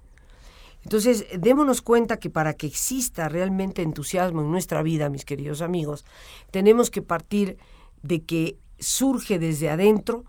Entonces, 0.85 1.27
démonos 1.39 1.83
cuenta 1.83 2.19
que 2.19 2.31
para 2.31 2.55
que 2.55 2.67
exista 2.67 3.29
realmente 3.29 3.83
entusiasmo 3.83 4.41
en 4.41 4.51
nuestra 4.51 4.83
vida, 4.83 5.11
mis 5.11 5.25
queridos 5.25 5.61
amigos, 5.61 6.05
tenemos 6.51 6.91
que 6.91 7.03
partir 7.03 7.59
de 8.03 8.23
que 8.23 8.59
surge 8.79 9.39
desde 9.39 9.71
adentro 9.71 10.25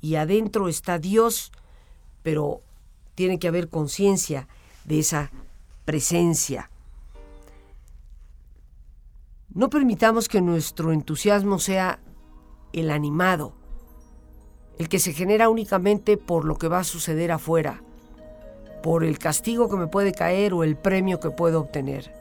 y 0.00 0.14
adentro 0.14 0.68
está 0.68 0.98
Dios, 0.98 1.50
pero 2.22 2.62
tiene 3.14 3.38
que 3.38 3.48
haber 3.48 3.68
conciencia 3.68 4.46
de 4.84 5.00
esa 5.00 5.32
presencia. 5.84 6.70
No 9.56 9.70
permitamos 9.70 10.28
que 10.28 10.42
nuestro 10.42 10.92
entusiasmo 10.92 11.58
sea 11.58 11.98
el 12.74 12.90
animado, 12.90 13.54
el 14.78 14.90
que 14.90 14.98
se 14.98 15.14
genera 15.14 15.48
únicamente 15.48 16.18
por 16.18 16.44
lo 16.44 16.56
que 16.56 16.68
va 16.68 16.80
a 16.80 16.84
suceder 16.84 17.32
afuera, 17.32 17.82
por 18.82 19.02
el 19.02 19.18
castigo 19.18 19.70
que 19.70 19.78
me 19.78 19.86
puede 19.86 20.12
caer 20.12 20.52
o 20.52 20.62
el 20.62 20.76
premio 20.76 21.20
que 21.20 21.30
puedo 21.30 21.58
obtener. 21.58 22.12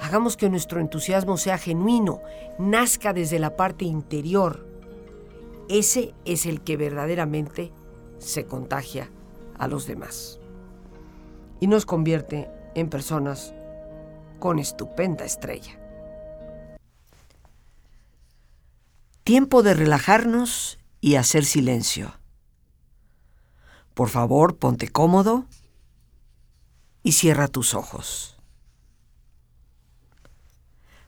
Hagamos 0.00 0.36
que 0.36 0.48
nuestro 0.48 0.78
entusiasmo 0.78 1.36
sea 1.36 1.58
genuino, 1.58 2.20
nazca 2.60 3.12
desde 3.12 3.40
la 3.40 3.56
parte 3.56 3.84
interior. 3.84 4.64
Ese 5.68 6.14
es 6.24 6.46
el 6.46 6.60
que 6.60 6.76
verdaderamente 6.76 7.72
se 8.18 8.46
contagia 8.46 9.10
a 9.58 9.66
los 9.66 9.88
demás 9.88 10.38
y 11.58 11.66
nos 11.66 11.86
convierte 11.86 12.48
en 12.76 12.88
personas 12.88 13.52
con 14.38 14.60
estupenda 14.60 15.24
estrella. 15.24 15.87
Tiempo 19.28 19.62
de 19.62 19.74
relajarnos 19.74 20.78
y 21.02 21.16
hacer 21.16 21.44
silencio. 21.44 22.18
Por 23.92 24.08
favor, 24.08 24.56
ponte 24.56 24.88
cómodo 24.88 25.44
y 27.02 27.12
cierra 27.12 27.46
tus 27.46 27.74
ojos. 27.74 28.38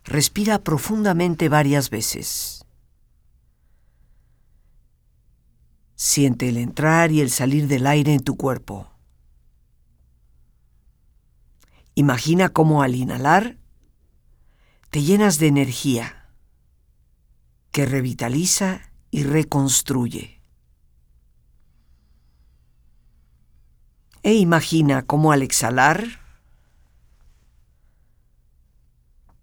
Respira 0.05 0.59
profundamente 0.59 1.49
varias 1.49 1.89
veces. 1.89 2.67
Siente 5.95 6.51
el 6.51 6.59
entrar 6.59 7.13
y 7.13 7.23
el 7.23 7.31
salir 7.31 7.69
del 7.69 7.87
aire 7.87 8.13
en 8.13 8.23
tu 8.23 8.37
cuerpo. 8.37 8.91
Imagina 11.95 12.51
cómo 12.51 12.83
al 12.83 12.97
inhalar 12.97 13.57
te 14.91 15.01
llenas 15.01 15.39
de 15.39 15.47
energía 15.47 16.20
que 17.71 17.87
revitaliza 17.87 18.81
y 19.11 19.25
reconstruye. 19.25 20.41
E 24.23 24.35
imagina 24.35 25.03
cómo 25.03 25.33
al 25.33 25.43
exhalar 25.43 26.21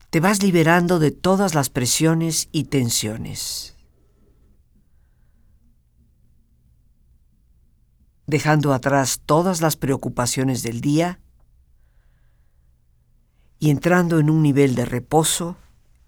te 0.10 0.20
vas 0.20 0.42
liberando 0.42 1.00
de 1.00 1.12
todas 1.12 1.56
las 1.56 1.70
presiones 1.70 2.48
y 2.52 2.66
tensiones, 2.66 3.76
dejando 8.26 8.74
atrás 8.74 9.22
todas 9.26 9.62
las 9.62 9.76
preocupaciones 9.76 10.64
del 10.64 10.80
día 10.80 11.20
y 13.60 13.72
entrando 13.72 14.20
en 14.20 14.30
un 14.30 14.44
nivel 14.44 14.76
de 14.76 14.86
reposo 14.86 15.58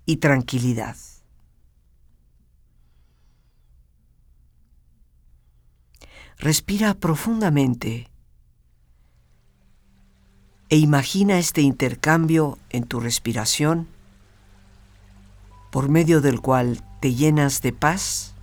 y 0.05 0.17
tranquilidad. 0.17 0.95
Respira 6.41 6.93
profundamente 6.93 8.07
e 10.69 10.77
imagina 10.77 11.37
este 11.37 11.59
intercambio 11.59 12.57
en 12.69 12.85
tu 12.85 13.01
respiración 13.01 13.89
por 15.69 15.89
medio 15.89 16.21
del 16.21 16.39
cual 16.39 16.81
te 17.01 17.13
llenas 17.13 17.61
de 17.61 17.73
paz 17.73 18.35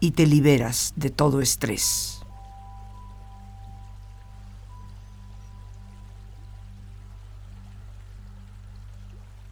y 0.00 0.10
te 0.10 0.26
liberas 0.26 0.94
de 0.96 1.10
todo 1.10 1.40
estrés. 1.40 2.20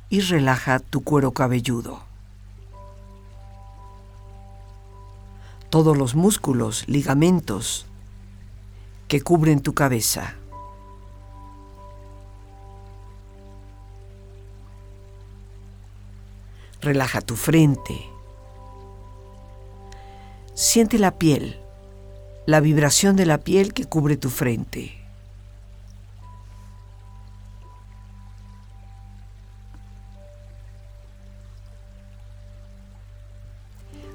Y 0.08 0.22
relaja 0.22 0.80
tu 0.80 1.04
cuero 1.04 1.30
cabelludo. 1.30 2.09
Todos 5.70 5.96
los 5.96 6.16
músculos, 6.16 6.82
ligamentos 6.88 7.86
que 9.06 9.20
cubren 9.20 9.60
tu 9.60 9.72
cabeza. 9.72 10.34
Relaja 16.80 17.20
tu 17.20 17.36
frente. 17.36 18.00
Siente 20.54 20.98
la 20.98 21.18
piel, 21.18 21.60
la 22.46 22.60
vibración 22.60 23.14
de 23.14 23.26
la 23.26 23.38
piel 23.38 23.72
que 23.72 23.84
cubre 23.84 24.16
tu 24.16 24.28
frente. 24.28 24.99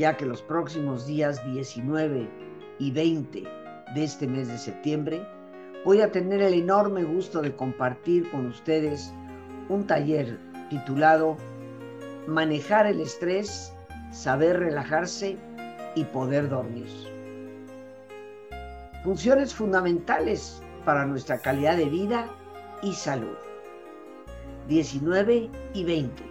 ya 0.00 0.16
que 0.16 0.24
los 0.24 0.40
próximos 0.40 1.06
días 1.06 1.44
19 1.52 2.26
y 2.78 2.90
20 2.90 3.44
de 3.94 4.02
este 4.02 4.26
mes 4.26 4.48
de 4.48 4.56
septiembre 4.56 5.22
voy 5.84 6.00
a 6.00 6.10
tener 6.10 6.40
el 6.40 6.54
enorme 6.54 7.04
gusto 7.04 7.42
de 7.42 7.54
compartir 7.54 8.30
con 8.30 8.46
ustedes 8.46 9.12
un 9.68 9.86
taller 9.86 10.38
titulado 10.70 11.36
manejar 12.26 12.86
el 12.86 12.98
estrés, 13.00 13.74
saber 14.10 14.60
relajarse 14.60 15.36
y 15.94 16.04
poder 16.04 16.48
dormir. 16.48 16.88
Funciones 19.04 19.54
fundamentales 19.54 20.62
para 20.86 21.04
nuestra 21.04 21.40
calidad 21.40 21.76
de 21.76 21.90
vida 21.90 22.26
y 22.82 22.94
salud. 22.94 23.36
19 24.66 25.50
y 25.74 25.84
20. 25.84 26.29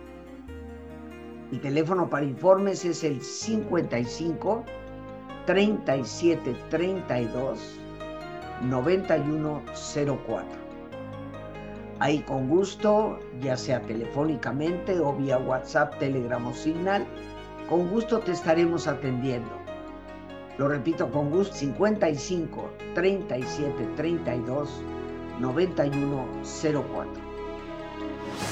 Mi 1.51 1.57
teléfono 1.57 2.07
para 2.07 2.25
informes 2.25 2.85
es 2.85 3.03
el 3.03 3.21
55 3.21 4.63
37 5.47 6.55
32 6.69 7.79
9104. 8.61 10.45
Ahí 11.97 12.19
con 12.19 12.47
gusto, 12.47 13.17
ya 13.41 13.57
sea 13.57 13.81
telefónicamente 13.81 14.99
o 14.99 15.13
vía 15.13 15.39
WhatsApp, 15.39 15.97
Telegram 15.97 16.45
o 16.45 16.53
Signal, 16.53 17.07
con 17.67 17.89
gusto 17.89 18.19
te 18.19 18.33
estaremos 18.33 18.87
atendiendo. 18.87 19.49
Lo 20.59 20.67
repito 20.67 21.09
con 21.09 21.31
gusto, 21.31 21.55
55 21.55 22.69
37 22.93 23.87
32 23.95 24.83
91 25.39 26.27
04. 26.43 26.83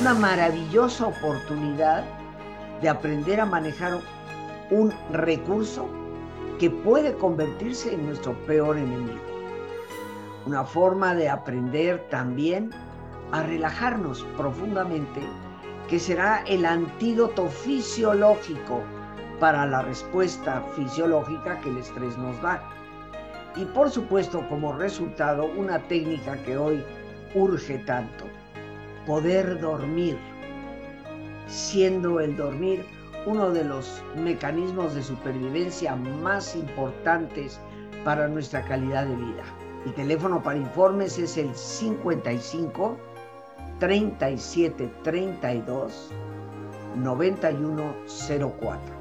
Una 0.01 0.13
maravillosa 0.15 1.05
oportunidad 1.07 2.16
de 2.81 2.89
aprender 2.89 3.39
a 3.39 3.45
manejar 3.45 3.99
un 4.69 4.93
recurso 5.11 5.87
que 6.59 6.69
puede 6.69 7.13
convertirse 7.13 7.93
en 7.93 8.05
nuestro 8.07 8.33
peor 8.45 8.77
enemigo. 8.77 9.21
Una 10.45 10.63
forma 10.63 11.13
de 11.13 11.29
aprender 11.29 12.07
también 12.09 12.71
a 13.31 13.43
relajarnos 13.43 14.23
profundamente, 14.37 15.21
que 15.89 15.99
será 15.99 16.43
el 16.47 16.65
antídoto 16.65 17.47
fisiológico 17.47 18.81
para 19.39 19.65
la 19.65 19.81
respuesta 19.81 20.63
fisiológica 20.75 21.59
que 21.61 21.69
el 21.69 21.77
estrés 21.77 22.17
nos 22.17 22.41
da. 22.41 22.61
Y 23.55 23.65
por 23.65 23.89
supuesto, 23.89 24.47
como 24.49 24.73
resultado, 24.73 25.45
una 25.45 25.79
técnica 25.87 26.37
que 26.43 26.57
hoy 26.57 26.83
urge 27.33 27.79
tanto, 27.79 28.25
poder 29.05 29.59
dormir, 29.59 30.17
siendo 31.47 32.19
el 32.19 32.35
dormir 32.35 32.85
uno 33.25 33.51
de 33.51 33.63
los 33.63 34.01
mecanismos 34.15 34.95
de 34.95 35.03
supervivencia 35.03 35.95
más 35.95 36.55
importantes 36.55 37.59
para 38.03 38.27
nuestra 38.27 38.63
calidad 38.63 39.05
de 39.05 39.15
vida. 39.15 39.43
El 39.85 39.93
teléfono 39.93 40.41
para 40.41 40.59
informes 40.59 41.17
es 41.17 41.37
el 41.37 41.53
55 41.53 42.97
37 43.79 44.89
32 45.03 46.11
91 46.95 48.96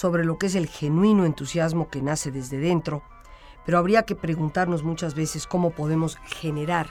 sobre 0.00 0.24
lo 0.24 0.38
que 0.38 0.46
es 0.46 0.54
el 0.54 0.66
genuino 0.66 1.24
entusiasmo 1.24 1.88
que 1.90 2.00
nace 2.02 2.30
desde 2.30 2.58
dentro 2.58 3.02
pero 3.64 3.78
habría 3.78 4.04
que 4.04 4.16
preguntarnos 4.16 4.82
muchas 4.82 5.14
veces 5.14 5.46
cómo 5.46 5.70
podemos 5.70 6.16
generar 6.24 6.88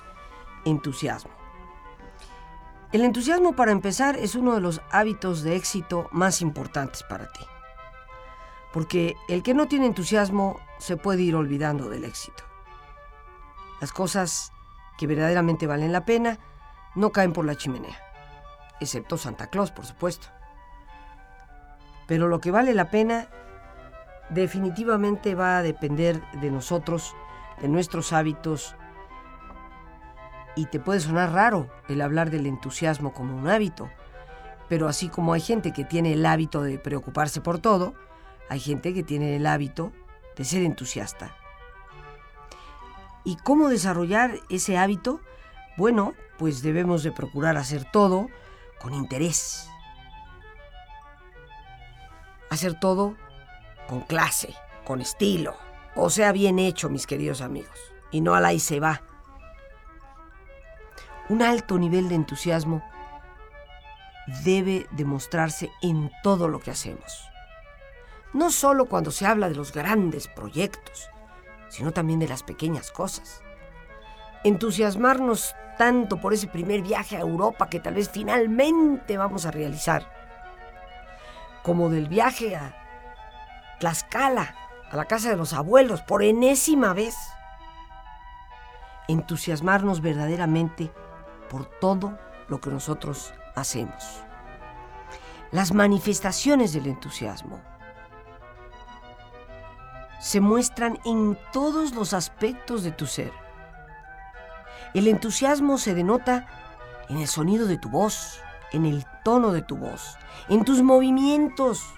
entusiasmo. 0.65 1.31
El 2.91 3.01
entusiasmo, 3.01 3.55
para 3.55 3.71
empezar, 3.71 4.15
es 4.15 4.35
uno 4.35 4.55
de 4.55 4.61
los 4.61 4.81
hábitos 4.91 5.43
de 5.43 5.55
éxito 5.55 6.07
más 6.11 6.41
importantes 6.41 7.03
para 7.03 7.31
ti. 7.31 7.45
Porque 8.73 9.15
el 9.27 9.43
que 9.43 9.53
no 9.53 9.67
tiene 9.67 9.87
entusiasmo 9.87 10.59
se 10.77 10.97
puede 10.97 11.21
ir 11.23 11.35
olvidando 11.35 11.89
del 11.89 12.03
éxito. 12.03 12.43
Las 13.81 13.91
cosas 13.91 14.51
que 14.97 15.07
verdaderamente 15.07 15.67
valen 15.67 15.91
la 15.91 16.05
pena 16.05 16.39
no 16.95 17.11
caen 17.11 17.33
por 17.33 17.45
la 17.45 17.55
chimenea, 17.55 17.97
excepto 18.79 19.17
Santa 19.17 19.47
Claus, 19.47 19.71
por 19.71 19.85
supuesto. 19.85 20.27
Pero 22.09 22.27
lo 22.27 22.41
que 22.41 22.49
vale 22.49 22.73
la 22.73 22.89
pena 22.89 23.27
definitivamente 24.31 25.35
va 25.35 25.59
a 25.59 25.61
depender 25.61 26.19
de 26.41 26.49
nosotros, 26.49 27.15
de 27.61 27.67
nuestros 27.67 28.13
hábitos. 28.13 28.75
Y 30.55 30.65
te 30.65 30.79
puede 30.79 31.01
sonar 31.01 31.31
raro 31.31 31.69
el 31.87 32.01
hablar 32.01 32.31
del 32.31 32.47
entusiasmo 32.47 33.13
como 33.13 33.37
un 33.37 33.47
hábito, 33.47 33.91
pero 34.67 34.87
así 34.87 35.07
como 35.07 35.33
hay 35.33 35.41
gente 35.41 35.71
que 35.71 35.85
tiene 35.85 36.13
el 36.13 36.25
hábito 36.25 36.63
de 36.63 36.79
preocuparse 36.79 37.41
por 37.41 37.59
todo, 37.59 37.93
hay 38.49 38.59
gente 38.59 38.91
que 38.91 39.03
tiene 39.03 39.35
el 39.35 39.45
hábito 39.45 39.93
de 40.35 40.45
ser 40.45 40.63
entusiasta. 40.63 41.35
¿Y 43.23 43.35
cómo 43.35 43.69
desarrollar 43.69 44.31
ese 44.49 44.79
hábito? 44.79 45.21
Bueno, 45.77 46.15
pues 46.39 46.63
debemos 46.63 47.03
de 47.03 47.11
procurar 47.11 47.55
hacer 47.55 47.85
todo 47.91 48.29
con 48.81 48.95
interés. 48.95 49.68
Hacer 52.49 52.79
todo 52.79 53.15
con 53.87 54.01
clase, 54.01 54.53
con 54.85 55.01
estilo, 55.01 55.55
o 55.95 56.09
sea, 56.09 56.31
bien 56.31 56.59
hecho, 56.59 56.89
mis 56.89 57.07
queridos 57.07 57.41
amigos, 57.41 57.77
y 58.11 58.21
no 58.21 58.35
a 58.35 58.39
la 58.39 58.53
y 58.53 58.59
se 58.59 58.79
va. 58.79 59.01
Un 61.29 61.41
alto 61.41 61.77
nivel 61.77 62.09
de 62.09 62.15
entusiasmo 62.15 62.83
debe 64.43 64.87
demostrarse 64.91 65.71
en 65.81 66.11
todo 66.23 66.47
lo 66.47 66.59
que 66.59 66.71
hacemos. 66.71 67.29
No 68.33 68.51
solo 68.51 68.85
cuando 68.85 69.11
se 69.11 69.25
habla 69.25 69.49
de 69.49 69.55
los 69.55 69.73
grandes 69.73 70.27
proyectos, 70.27 71.09
sino 71.69 71.91
también 71.91 72.19
de 72.19 72.27
las 72.27 72.43
pequeñas 72.43 72.91
cosas. 72.91 73.41
Entusiasmarnos 74.43 75.55
tanto 75.77 76.19
por 76.19 76.33
ese 76.33 76.47
primer 76.47 76.81
viaje 76.81 77.15
a 77.15 77.21
Europa 77.21 77.69
que 77.69 77.79
tal 77.79 77.95
vez 77.95 78.09
finalmente 78.09 79.17
vamos 79.17 79.45
a 79.45 79.51
realizar, 79.51 80.18
como 81.63 81.89
del 81.89 82.07
viaje 82.07 82.55
a 82.55 82.75
Tlaxcala, 83.79 84.55
a 84.91 84.95
la 84.95 85.05
casa 85.05 85.29
de 85.29 85.37
los 85.37 85.53
abuelos, 85.53 86.01
por 86.01 86.23
enésima 86.23 86.93
vez. 86.93 87.15
Entusiasmarnos 89.07 90.01
verdaderamente 90.01 90.91
por 91.49 91.65
todo 91.65 92.17
lo 92.47 92.59
que 92.59 92.69
nosotros 92.69 93.33
hacemos. 93.55 94.23
Las 95.51 95.73
manifestaciones 95.73 96.73
del 96.73 96.87
entusiasmo 96.87 97.59
se 100.19 100.41
muestran 100.41 100.99
en 101.05 101.37
todos 101.51 101.95
los 101.95 102.13
aspectos 102.13 102.83
de 102.83 102.91
tu 102.91 103.07
ser. 103.07 103.31
El 104.93 105.07
entusiasmo 105.07 105.77
se 105.77 105.93
denota 105.93 106.47
en 107.09 107.17
el 107.17 107.27
sonido 107.27 107.67
de 107.67 107.77
tu 107.77 107.89
voz, 107.89 108.41
en 108.71 108.85
el 108.85 109.05
tono 109.23 109.51
de 109.51 109.61
tu 109.61 109.77
voz, 109.77 110.17
en 110.47 110.63
tus 110.65 110.81
movimientos, 110.81 111.93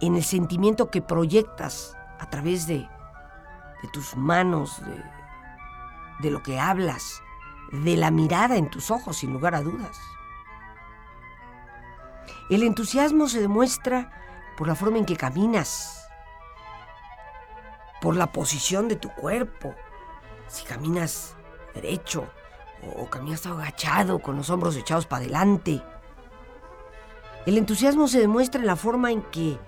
en 0.00 0.16
el 0.16 0.24
sentimiento 0.24 0.90
que 0.90 1.02
proyectas 1.02 1.96
a 2.18 2.30
través 2.30 2.66
de, 2.66 2.88
tus 3.92 4.16
manos, 4.16 4.80
de 6.20 6.30
lo 6.30 6.42
que 6.42 6.58
hablas, 6.58 7.22
de 7.72 7.96
la 7.96 8.10
mirada 8.10 8.56
en 8.56 8.70
tus 8.70 8.90
ojos, 8.90 9.18
sin 9.18 9.32
lugar 9.32 9.54
a 9.54 9.62
dudas. 9.62 9.98
El 12.50 12.62
entusiasmo 12.62 13.28
se 13.28 13.40
demuestra 13.40 14.10
por 14.56 14.66
la 14.66 14.74
forma 14.74 14.98
en 14.98 15.06
que 15.06 15.16
caminas, 15.16 16.08
por 18.00 18.16
la 18.16 18.32
posición 18.32 18.88
de 18.88 18.96
tu 18.96 19.08
cuerpo. 19.10 19.74
Si 20.48 20.64
caminas 20.64 21.36
derecho 21.74 22.28
o, 22.96 23.08
caminas 23.08 23.46
agachado 23.46 24.20
con 24.20 24.36
los 24.36 24.50
hombros 24.50 24.76
echados 24.76 25.06
para 25.06 25.22
adelante. 25.22 25.82
El 27.46 27.58
entusiasmo 27.58 28.08
se 28.08 28.20
demuestra 28.20 28.60
en 28.60 28.66
la 28.66 28.76
forma 28.76 29.10
en 29.10 29.22
que, 29.22 29.58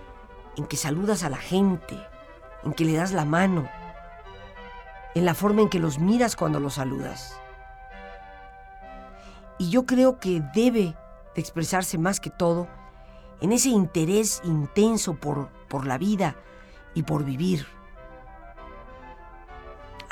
en 0.57 0.66
que 0.66 0.77
saludas 0.77 1.25
a 1.25 1.31
la 1.31 1.37
gente, 1.37 1.98
en 2.64 2.72
que 2.72 2.85
le 2.85 2.94
das 2.94 3.12
la 3.12 3.25
mano, 3.25 3.68
en 5.14 5.25
la 5.25 5.35
forma 5.35 5.62
en 5.62 5.68
que 5.68 5.79
los 5.79 5.98
miras 5.98 6.37
cuando 6.37 6.61
los 6.61 6.75
saludas. 6.75 7.38
Y 9.59 9.70
yo 9.70 9.87
creo 9.87 10.18
que 10.18 10.42
debe 10.55 10.96
de 11.35 11.40
expresarse 11.40 11.98
más 11.98 12.20
que 12.20 12.31
todo 12.31 12.68
en 13.40 13.53
ese 13.53 13.70
interés 13.70 14.40
intenso 14.44 15.14
por, 15.14 15.48
por 15.68 15.87
la 15.87 15.98
vida 15.98 16.37
y 16.94 17.03
por 17.03 17.25
vivir. 17.25 17.66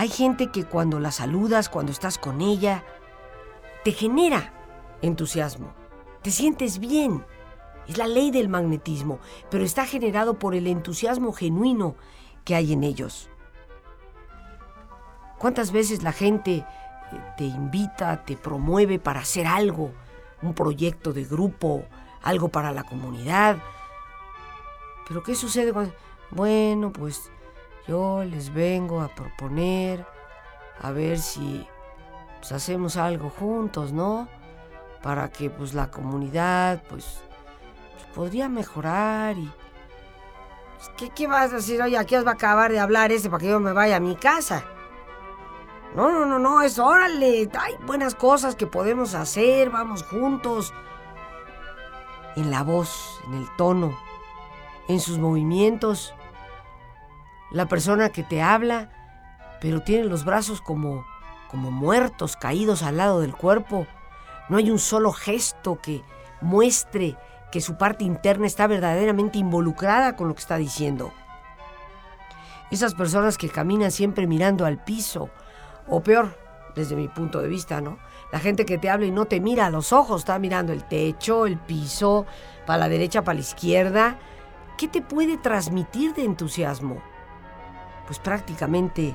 Hay 0.00 0.08
gente 0.08 0.46
que 0.46 0.64
cuando 0.64 0.98
la 0.98 1.12
saludas, 1.12 1.68
cuando 1.68 1.92
estás 1.92 2.16
con 2.16 2.40
ella, 2.40 2.86
te 3.84 3.92
genera 3.92 4.50
entusiasmo. 5.02 5.74
Te 6.22 6.30
sientes 6.30 6.78
bien. 6.78 7.22
Es 7.86 7.98
la 7.98 8.06
ley 8.06 8.30
del 8.30 8.48
magnetismo, 8.48 9.18
pero 9.50 9.62
está 9.62 9.84
generado 9.84 10.38
por 10.38 10.54
el 10.54 10.68
entusiasmo 10.68 11.34
genuino 11.34 11.96
que 12.46 12.54
hay 12.54 12.72
en 12.72 12.82
ellos. 12.82 13.28
¿Cuántas 15.36 15.70
veces 15.70 16.02
la 16.02 16.12
gente 16.12 16.54
eh, 16.54 16.64
te 17.36 17.44
invita, 17.44 18.24
te 18.24 18.38
promueve 18.38 18.98
para 18.98 19.20
hacer 19.20 19.46
algo, 19.46 19.92
un 20.40 20.54
proyecto 20.54 21.12
de 21.12 21.26
grupo, 21.26 21.84
algo 22.22 22.48
para 22.48 22.72
la 22.72 22.84
comunidad? 22.84 23.58
Pero 25.06 25.22
¿qué 25.22 25.34
sucede 25.34 25.74
cuando... 25.74 25.92
Bueno, 26.30 26.90
pues 26.90 27.30
yo 27.90 28.22
les 28.22 28.54
vengo 28.54 29.00
a 29.00 29.08
proponer 29.08 30.06
a 30.80 30.92
ver 30.92 31.18
si 31.18 31.66
pues, 32.38 32.52
hacemos 32.52 32.96
algo 32.96 33.30
juntos, 33.30 33.92
¿no? 33.92 34.28
Para 35.02 35.28
que 35.28 35.50
pues 35.50 35.74
la 35.74 35.90
comunidad 35.90 36.84
pues, 36.88 37.18
pues 37.92 38.04
podría 38.14 38.48
mejorar 38.48 39.36
y... 39.36 39.52
Pues, 40.76 40.90
¿Qué, 40.96 41.10
¿Qué 41.10 41.26
vas 41.26 41.52
a 41.52 41.56
decir? 41.56 41.82
Oye, 41.82 41.98
aquí 41.98 42.14
va 42.14 42.30
a 42.30 42.34
acabar 42.34 42.70
de 42.70 42.78
hablar 42.78 43.10
ese 43.10 43.28
para 43.28 43.40
que 43.40 43.48
yo 43.48 43.58
me 43.58 43.72
vaya 43.72 43.96
a 43.96 44.00
mi 44.00 44.14
casa. 44.14 44.64
No, 45.96 46.12
no, 46.12 46.24
no, 46.24 46.38
no, 46.38 46.62
es 46.62 46.78
órale. 46.78 47.50
Hay 47.58 47.74
buenas 47.86 48.14
cosas 48.14 48.54
que 48.54 48.68
podemos 48.68 49.14
hacer, 49.14 49.68
vamos 49.70 50.04
juntos. 50.04 50.72
En 52.36 52.52
la 52.52 52.62
voz, 52.62 53.20
en 53.26 53.34
el 53.34 53.48
tono, 53.56 53.98
en 54.86 55.00
sus 55.00 55.18
movimientos 55.18 56.14
la 57.50 57.66
persona 57.66 58.10
que 58.10 58.22
te 58.22 58.42
habla, 58.42 58.90
pero 59.60 59.80
tiene 59.80 60.04
los 60.04 60.24
brazos 60.24 60.60
como, 60.60 61.04
como 61.48 61.70
muertos, 61.70 62.36
caídos 62.36 62.82
al 62.82 62.96
lado 62.96 63.20
del 63.20 63.34
cuerpo. 63.34 63.86
No 64.48 64.56
hay 64.56 64.70
un 64.70 64.78
solo 64.78 65.12
gesto 65.12 65.80
que 65.80 66.02
muestre 66.40 67.16
que 67.50 67.60
su 67.60 67.76
parte 67.76 68.04
interna 68.04 68.46
está 68.46 68.66
verdaderamente 68.66 69.38
involucrada 69.38 70.16
con 70.16 70.28
lo 70.28 70.34
que 70.34 70.40
está 70.40 70.56
diciendo. 70.56 71.12
Esas 72.70 72.94
personas 72.94 73.36
que 73.36 73.48
caminan 73.48 73.90
siempre 73.90 74.28
mirando 74.28 74.64
al 74.64 74.82
piso, 74.82 75.30
o 75.88 76.00
peor, 76.02 76.38
desde 76.76 76.94
mi 76.94 77.08
punto 77.08 77.40
de 77.40 77.48
vista, 77.48 77.80
¿no? 77.80 77.98
La 78.32 78.38
gente 78.38 78.64
que 78.64 78.78
te 78.78 78.88
habla 78.88 79.06
y 79.06 79.10
no 79.10 79.24
te 79.24 79.40
mira 79.40 79.66
a 79.66 79.70
los 79.70 79.92
ojos, 79.92 80.20
está 80.20 80.38
mirando 80.38 80.72
el 80.72 80.84
techo, 80.84 81.46
el 81.46 81.58
piso, 81.58 82.26
para 82.64 82.78
la 82.78 82.88
derecha, 82.88 83.24
para 83.24 83.34
la 83.34 83.40
izquierda. 83.40 84.18
¿Qué 84.78 84.86
te 84.86 85.02
puede 85.02 85.36
transmitir 85.36 86.14
de 86.14 86.24
entusiasmo? 86.24 87.02
Pues 88.10 88.18
prácticamente 88.18 89.14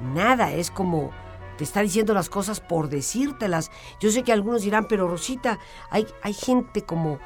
nada. 0.00 0.50
Es 0.50 0.72
como 0.72 1.12
te 1.56 1.62
está 1.62 1.80
diciendo 1.80 2.12
las 2.12 2.28
cosas 2.28 2.58
por 2.58 2.88
decírtelas. 2.88 3.70
Yo 4.00 4.10
sé 4.10 4.24
que 4.24 4.32
algunos 4.32 4.62
dirán, 4.62 4.86
pero 4.88 5.06
Rosita, 5.06 5.60
hay, 5.90 6.08
hay 6.22 6.34
gente 6.34 6.82
como, 6.82 7.20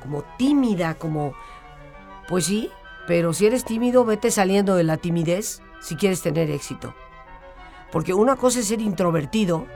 como 0.00 0.22
tímida, 0.38 0.94
como... 0.94 1.34
Pues 2.26 2.46
sí, 2.46 2.70
pero 3.06 3.34
si 3.34 3.44
eres 3.44 3.66
tímido, 3.66 4.06
vete 4.06 4.30
saliendo 4.30 4.74
de 4.74 4.84
la 4.84 4.96
timidez 4.96 5.60
si 5.82 5.94
quieres 5.96 6.22
tener 6.22 6.50
éxito. 6.50 6.94
Porque 7.90 8.14
una 8.14 8.36
cosa 8.36 8.60
es 8.60 8.68
ser 8.68 8.80
introvertido 8.80 9.66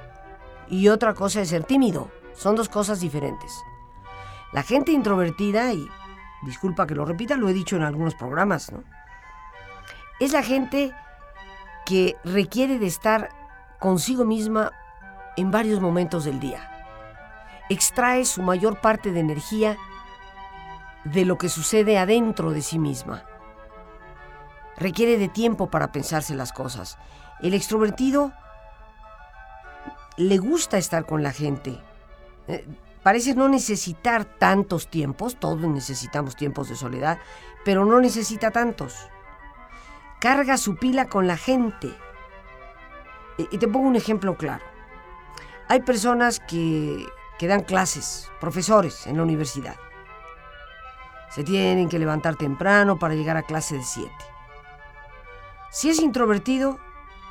y 0.67 0.89
otra 0.89 1.13
cosa 1.13 1.43
es 1.43 1.51
ser 1.51 1.65
tímido. 1.65 2.11
Son 2.33 2.57
dos 2.57 2.71
cosas 2.71 3.01
diferentes. 3.01 3.53
La 4.55 4.63
gente 4.63 4.93
introvertida, 4.93 5.75
y 5.75 5.87
disculpa 6.41 6.87
que 6.87 6.95
lo 6.95 7.05
repita, 7.05 7.37
lo 7.37 7.51
he 7.51 7.53
dicho 7.53 7.77
en 7.77 7.83
algunos 7.83 8.15
programas, 8.15 8.73
¿no? 8.73 8.83
Es 10.19 10.33
la 10.33 10.43
gente 10.43 10.95
que 11.85 12.17
requiere 12.25 12.79
de 12.79 12.87
estar 12.87 13.31
consigo 13.79 14.25
misma 14.25 14.73
en 15.37 15.51
varios 15.51 15.81
momentos 15.81 16.25
del 16.25 16.41
día. 16.41 16.71
Extrae 17.69 18.25
su 18.25 18.43
mayor 18.43 18.81
parte 18.81 19.13
de 19.13 19.21
energía 19.21 19.77
de 21.05 21.25
lo 21.25 21.37
que 21.37 21.49
sucede 21.49 21.99
adentro 21.99 22.51
de 22.51 22.63
sí 22.63 22.79
misma. 22.79 23.25
Requiere 24.77 25.19
de 25.19 25.29
tiempo 25.29 25.71
para 25.71 25.93
pensarse 25.93 26.35
las 26.35 26.53
cosas. 26.53 26.99
El 27.41 27.55
extrovertido 27.55 28.33
le 30.17 30.39
gusta 30.39 30.79
estar 30.79 31.05
con 31.05 31.23
la 31.23 31.33
gente. 31.33 31.79
Eh, 32.49 32.67
parece 33.03 33.35
no 33.35 33.49
necesitar 33.49 34.25
tantos 34.25 34.89
tiempos, 34.89 35.37
todos 35.37 35.61
necesitamos 35.61 36.37
tiempos 36.37 36.69
de 36.69 36.77
soledad, 36.77 37.19
pero 37.65 37.85
no 37.85 38.01
necesita 38.01 38.51
tantos 38.51 39.09
carga 40.21 40.57
su 40.57 40.77
pila 40.77 41.07
con 41.07 41.27
la 41.27 41.37
gente. 41.37 41.95
Y 43.39 43.59
te 43.59 43.69
pongo 43.69 43.87
un 43.87 43.97
ejemplo 43.97 44.37
claro. 44.37 44.65
Hay 45.69 45.83
personas 45.83 46.41
que, 46.41 47.07
que 47.39 47.47
dan 47.47 47.63
clases, 47.63 48.31
profesores 48.41 49.07
en 49.07 49.17
la 49.17 49.23
universidad. 49.23 49.77
Se 51.31 51.45
tienen 51.45 51.89
que 51.89 51.99
levantar 51.99 52.37
temprano 52.37 52.99
para 52.99 53.15
llegar 53.15 53.37
a 53.37 53.43
clase 53.43 53.77
de 53.77 53.83
7. 53.83 54.11
Si 55.71 55.91
es 55.91 56.01
introvertido, 56.01 56.79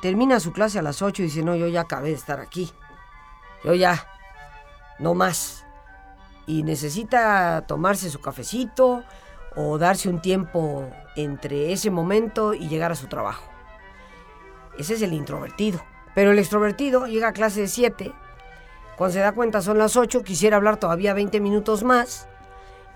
termina 0.00 0.38
su 0.38 0.52
clase 0.52 0.78
a 0.78 0.82
las 0.82 1.02
8 1.02 1.22
y 1.22 1.24
dice, 1.24 1.42
no, 1.42 1.56
yo 1.56 1.66
ya 1.66 1.80
acabé 1.82 2.10
de 2.10 2.14
estar 2.14 2.38
aquí. 2.38 2.70
Yo 3.64 3.74
ya, 3.74 4.06
no 5.00 5.14
más. 5.14 5.64
Y 6.46 6.62
necesita 6.62 7.64
tomarse 7.66 8.10
su 8.10 8.20
cafecito 8.20 9.02
o 9.56 9.78
darse 9.78 10.08
un 10.08 10.20
tiempo 10.20 10.88
entre 11.16 11.72
ese 11.72 11.90
momento 11.90 12.54
y 12.54 12.68
llegar 12.68 12.92
a 12.92 12.96
su 12.96 13.08
trabajo. 13.08 13.50
Ese 14.78 14.94
es 14.94 15.02
el 15.02 15.14
introvertido. 15.14 15.82
Pero 16.14 16.30
el 16.30 16.38
extrovertido 16.38 17.06
llega 17.06 17.28
a 17.28 17.32
clase 17.32 17.62
de 17.62 17.68
7, 17.68 18.14
cuando 18.96 19.12
se 19.12 19.20
da 19.20 19.32
cuenta 19.32 19.60
son 19.60 19.76
las 19.76 19.96
8, 19.96 20.22
quisiera 20.22 20.56
hablar 20.56 20.78
todavía 20.78 21.12
20 21.12 21.38
minutos 21.40 21.82
más 21.82 22.28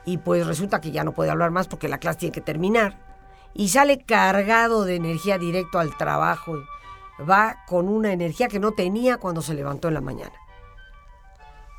y 0.07 0.17
pues 0.17 0.47
resulta 0.47 0.81
que 0.81 0.93
ya 0.93 1.05
no 1.05 1.13
puede 1.13 1.31
hablar 1.31 1.51
más 1.51 1.69
porque 1.69 1.89
la 1.89 1.99
clase 1.99 2.21
tiene 2.21 2.33
que 2.33 2.41
terminar 2.41 2.99
y 3.53 3.69
sale 3.69 3.99
cargado 3.99 4.87
de 4.87 4.97
energía 4.97 5.37
directo 5.37 5.79
al 5.79 5.95
trabajo. 5.99 6.57
Va 7.29 7.65
con 7.67 7.91
una 7.91 8.13
energía 8.13 8.49
que 8.49 8.59
no 8.59 8.73
tenía 8.73 9.19
cuando 9.19 9.43
se 9.43 9.53
levantó 9.53 9.89
en 9.89 9.95
la 9.95 10.01
mañana. 10.01 10.33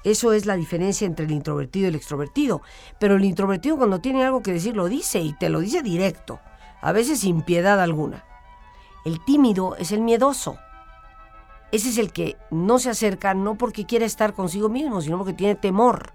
Eso 0.04 0.34
es 0.34 0.46
la 0.46 0.56
diferencia 0.56 1.06
entre 1.06 1.26
el 1.26 1.32
introvertido 1.32 1.86
y 1.86 1.90
el 1.90 1.96
extrovertido. 1.96 2.62
Pero 3.00 3.16
el 3.16 3.26
introvertido 3.26 3.78
cuando 3.78 4.02
tiene 4.02 4.24
algo 4.24 4.42
que 4.42 4.54
decir 4.54 4.76
lo 4.76 4.88
dice 4.88 5.20
y 5.20 5.34
te 5.34 5.50
lo 5.50 5.60
dice 5.60 5.84
directo, 5.84 6.40
a 6.82 6.92
veces 6.92 7.20
sin 7.20 7.44
piedad 7.44 7.80
alguna. 7.80 8.26
El 9.06 9.24
tímido 9.24 9.76
es 9.78 9.92
el 9.92 10.02
miedoso. 10.02 10.58
Ese 11.72 11.90
es 11.90 11.98
el 11.98 12.12
que 12.12 12.38
no 12.50 12.80
se 12.80 12.90
acerca 12.90 13.34
no 13.34 13.56
porque 13.56 13.86
quiera 13.86 14.06
estar 14.06 14.34
consigo 14.34 14.70
mismo, 14.70 15.02
sino 15.02 15.18
porque 15.18 15.34
tiene 15.34 15.56
temor. 15.56 16.14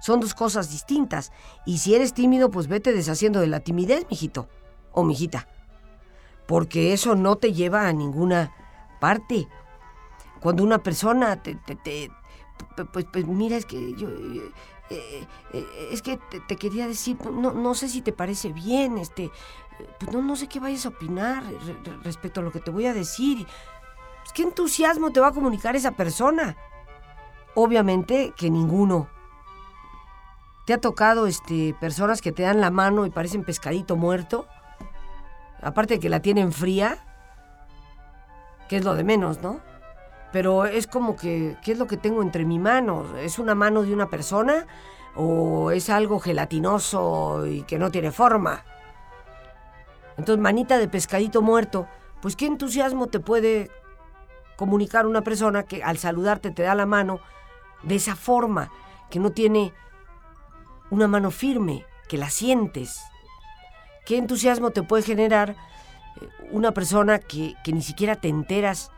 Son 0.00 0.20
dos 0.20 0.34
cosas 0.34 0.70
distintas. 0.70 1.32
Y 1.64 1.78
si 1.78 1.94
eres 1.94 2.14
tímido, 2.14 2.50
pues 2.50 2.68
vete 2.68 2.92
deshaciendo 2.92 3.40
de 3.40 3.46
la 3.48 3.60
timidez, 3.60 4.06
mijito 4.10 4.48
o 4.92 5.04
mijita. 5.04 5.46
Porque 6.46 6.92
eso 6.92 7.14
no 7.14 7.36
te 7.36 7.52
lleva 7.52 7.88
a 7.88 7.92
ninguna 7.92 8.52
parte. 9.00 9.48
Cuando 10.40 10.62
una 10.62 10.82
persona 10.82 11.42
te, 11.42 11.56
te, 11.56 12.10
pues, 12.92 13.06
pues 13.06 13.26
mira, 13.26 13.56
es 13.56 13.66
que 13.66 13.94
yo... 13.94 14.08
Eh, 14.88 15.26
eh, 15.52 15.88
es 15.90 16.00
que 16.00 16.16
te, 16.46 16.56
quería 16.56 16.86
decir, 16.86 17.16
no, 17.24 17.52
no 17.52 17.74
sé 17.74 17.88
si 17.88 18.02
te 18.02 18.12
parece 18.12 18.52
bien, 18.52 18.98
este, 18.98 19.32
pues 19.98 20.12
no, 20.12 20.22
no 20.22 20.36
sé 20.36 20.46
qué 20.46 20.60
vayas 20.60 20.86
a 20.86 20.90
opinar 20.90 21.42
respecto 22.04 22.40
a 22.40 22.44
lo 22.44 22.52
que 22.52 22.60
te 22.60 22.70
voy 22.70 22.86
a 22.86 22.94
decir. 22.94 23.44
Pues, 24.22 24.32
¿Qué 24.32 24.42
entusiasmo 24.42 25.10
te 25.10 25.18
va 25.18 25.28
a 25.28 25.32
comunicar 25.32 25.74
esa 25.74 25.90
persona? 25.90 26.56
obviamente 27.56 28.32
que 28.36 28.50
ninguno. 28.50 29.08
¿Te 30.66 30.74
ha 30.74 30.78
tocado 30.78 31.26
este, 31.26 31.74
personas 31.80 32.20
que 32.20 32.32
te 32.32 32.42
dan 32.42 32.60
la 32.60 32.70
mano 32.70 33.06
y 33.06 33.10
parecen 33.10 33.44
pescadito 33.44 33.96
muerto? 33.96 34.46
Aparte 35.62 35.94
de 35.94 36.00
que 36.00 36.08
la 36.08 36.20
tienen 36.20 36.52
fría, 36.52 36.98
que 38.68 38.76
es 38.76 38.84
lo 38.84 38.94
de 38.94 39.04
menos, 39.04 39.42
¿no? 39.42 39.60
Pero 40.32 40.66
es 40.66 40.86
como 40.86 41.16
que, 41.16 41.56
¿qué 41.62 41.72
es 41.72 41.78
lo 41.78 41.86
que 41.86 41.96
tengo 41.96 42.22
entre 42.22 42.44
mi 42.44 42.58
mano? 42.58 43.16
¿Es 43.18 43.38
una 43.38 43.54
mano 43.54 43.82
de 43.82 43.92
una 43.92 44.08
persona 44.08 44.66
o 45.14 45.70
es 45.70 45.88
algo 45.88 46.20
gelatinoso 46.20 47.46
y 47.46 47.62
que 47.62 47.78
no 47.78 47.90
tiene 47.90 48.10
forma? 48.10 48.64
Entonces, 50.18 50.42
manita 50.42 50.78
de 50.78 50.88
pescadito 50.88 51.42
muerto, 51.42 51.86
pues 52.20 52.36
qué 52.36 52.46
entusiasmo 52.46 53.06
te 53.06 53.20
puede 53.20 53.70
comunicar 54.56 55.06
una 55.06 55.22
persona 55.22 55.62
que 55.62 55.82
al 55.82 55.98
saludarte 55.98 56.50
te 56.50 56.62
da 56.62 56.74
la 56.74 56.86
mano 56.86 57.20
de 57.82 57.96
esa 57.96 58.16
forma, 58.16 58.70
que 59.10 59.18
no 59.18 59.30
tiene 59.30 59.72
una 60.90 61.06
mano 61.08 61.30
firme, 61.30 61.84
que 62.08 62.16
la 62.16 62.30
sientes. 62.30 63.00
¿Qué 64.06 64.16
entusiasmo 64.16 64.70
te 64.70 64.82
puede 64.82 65.02
generar 65.02 65.50
eh, 65.50 66.28
una 66.50 66.72
persona 66.72 67.18
que, 67.18 67.54
que 67.64 67.72
ni 67.72 67.82
siquiera 67.82 68.16
te 68.16 68.28
enteras 68.28 68.90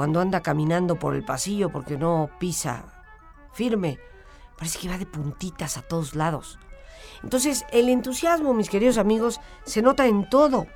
cuando 0.00 0.22
anda 0.22 0.40
caminando 0.40 0.98
por 0.98 1.14
el 1.14 1.22
pasillo 1.22 1.68
porque 1.68 1.98
no 1.98 2.30
pisa 2.38 2.86
firme? 3.52 3.98
Parece 4.56 4.78
que 4.78 4.88
va 4.88 4.96
de 4.96 5.04
puntitas 5.04 5.76
a 5.76 5.82
todos 5.82 6.14
lados. 6.14 6.58
Entonces, 7.22 7.66
el 7.70 7.90
entusiasmo, 7.90 8.54
mis 8.54 8.70
queridos 8.70 8.96
amigos, 8.96 9.42
se 9.64 9.82
nota 9.82 10.06
en 10.06 10.26
todo. 10.30 10.66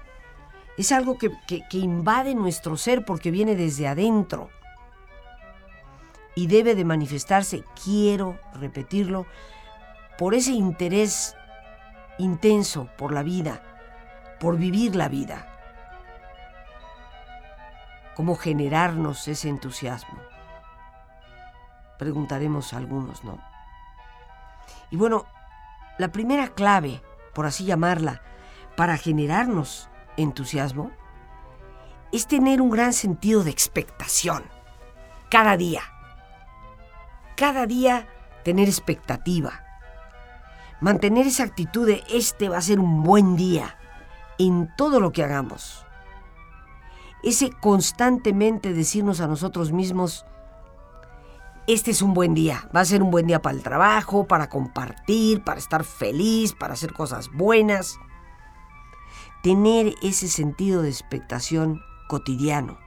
Es 0.76 0.92
algo 0.92 1.16
que, 1.16 1.30
invade 1.72 2.34
nuestro 2.34 2.76
ser 2.76 3.06
porque 3.06 3.30
viene 3.30 3.56
desde 3.56 3.88
adentro. 3.88 4.50
Y 6.34 6.46
debe 6.46 6.74
de 6.74 6.84
manifestarse, 6.84 7.64
quiero 7.82 8.38
repetirlo, 8.52 9.24
por 10.18 10.34
ese 10.34 10.52
interés 10.52 11.34
intenso 12.18 12.90
por 12.98 13.10
la 13.10 13.22
vida, 13.22 13.62
por 14.38 14.58
vivir 14.58 14.94
la 14.94 15.08
vida. 15.08 15.53
¿Cómo 18.16 18.36
generarnos 18.36 19.26
ese 19.28 19.48
entusiasmo? 19.48 20.18
Preguntaremos 21.98 22.72
a 22.72 22.76
algunos, 22.76 23.24
¿no? 23.24 23.38
Y 24.90 24.96
bueno, 24.96 25.26
la 25.98 26.12
primera 26.12 26.48
clave, 26.48 27.02
por 27.34 27.46
así 27.46 27.64
llamarla, 27.64 28.22
para 28.76 28.96
generarnos 28.96 29.88
entusiasmo 30.16 30.90
es 32.12 32.28
tener 32.28 32.60
un 32.60 32.70
gran 32.70 32.92
sentido 32.92 33.42
de 33.42 33.50
expectación. 33.50 34.44
Cada 35.30 35.56
día. 35.56 35.82
Cada 37.36 37.66
día 37.66 38.06
tener 38.44 38.68
expectativa. 38.68 39.64
Mantener 40.80 41.26
esa 41.26 41.42
actitud 41.42 41.86
de 41.86 42.04
este 42.08 42.48
va 42.48 42.58
a 42.58 42.62
ser 42.62 42.78
un 42.78 43.02
buen 43.02 43.34
día 43.36 43.76
en 44.38 44.72
todo 44.76 45.00
lo 45.00 45.10
que 45.10 45.24
hagamos. 45.24 45.84
Ese 47.24 47.50
constantemente 47.50 48.74
decirnos 48.74 49.22
a 49.22 49.26
nosotros 49.26 49.72
mismos, 49.72 50.26
este 51.66 51.92
es 51.92 52.02
un 52.02 52.12
buen 52.12 52.34
día. 52.34 52.68
Va 52.76 52.80
a 52.80 52.84
ser 52.84 53.02
un 53.02 53.10
buen 53.10 53.26
día 53.26 53.40
para 53.40 53.56
el 53.56 53.62
trabajo, 53.62 54.26
para 54.26 54.50
compartir, 54.50 55.42
para 55.42 55.58
estar 55.58 55.84
feliz, 55.84 56.52
para 56.52 56.74
hacer 56.74 56.92
cosas 56.92 57.30
buenas. 57.32 57.98
Tener 59.42 59.94
ese 60.02 60.28
sentido 60.28 60.82
de 60.82 60.90
expectación 60.90 61.80
cotidiano. 62.08 62.78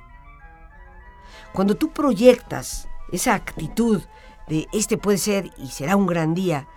Cuando 1.51 1.75
tú 1.75 1.91
proyectas 1.91 2.88
esa 3.11 3.33
actitud 3.33 4.03
de 4.47 4.67
este 4.71 4.99
puede 4.99 5.17
ser 5.17 5.49
y 5.57 5.69
será 5.69 5.95
un 5.95 6.05
gran 6.05 6.35
día, 6.35 6.67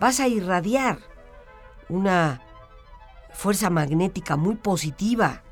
vas 0.00 0.20
a 0.20 0.28
irradiar 0.28 1.00
una 1.90 2.40
fuerza 3.34 3.68
magnética 3.68 4.36
muy 4.36 4.54
positiva 4.54 5.42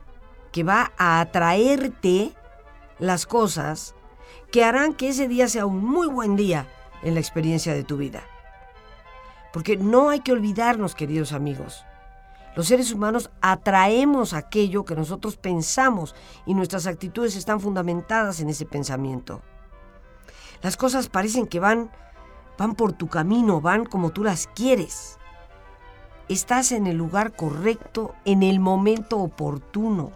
que 0.52 0.64
va 0.64 0.92
a 0.96 1.20
atraerte 1.20 2.32
las 2.98 3.26
cosas 3.26 3.94
que 4.50 4.64
harán 4.64 4.94
que 4.94 5.10
ese 5.10 5.28
día 5.28 5.48
sea 5.48 5.66
un 5.66 5.84
muy 5.84 6.08
buen 6.08 6.36
día 6.36 6.66
en 7.02 7.14
la 7.14 7.20
experiencia 7.20 7.74
de 7.74 7.84
tu 7.84 7.96
vida. 7.96 8.22
Porque 9.52 9.76
no 9.76 10.10
hay 10.10 10.20
que 10.20 10.32
olvidarnos, 10.32 10.94
queridos 10.94 11.32
amigos. 11.32 11.84
Los 12.56 12.68
seres 12.68 12.92
humanos 12.92 13.30
atraemos 13.40 14.32
aquello 14.32 14.84
que 14.84 14.96
nosotros 14.96 15.36
pensamos 15.36 16.14
y 16.44 16.54
nuestras 16.54 16.86
actitudes 16.86 17.36
están 17.36 17.60
fundamentadas 17.60 18.40
en 18.40 18.48
ese 18.48 18.66
pensamiento. 18.66 19.42
Las 20.62 20.76
cosas 20.76 21.08
parecen 21.08 21.46
que 21.46 21.60
van 21.60 21.90
van 22.58 22.74
por 22.74 22.92
tu 22.92 23.06
camino, 23.06 23.60
van 23.60 23.86
como 23.86 24.10
tú 24.10 24.24
las 24.24 24.48
quieres. 24.48 25.18
Estás 26.28 26.72
en 26.72 26.86
el 26.86 26.96
lugar 26.96 27.34
correcto 27.34 28.14
en 28.26 28.42
el 28.42 28.60
momento 28.60 29.18
oportuno. 29.18 30.12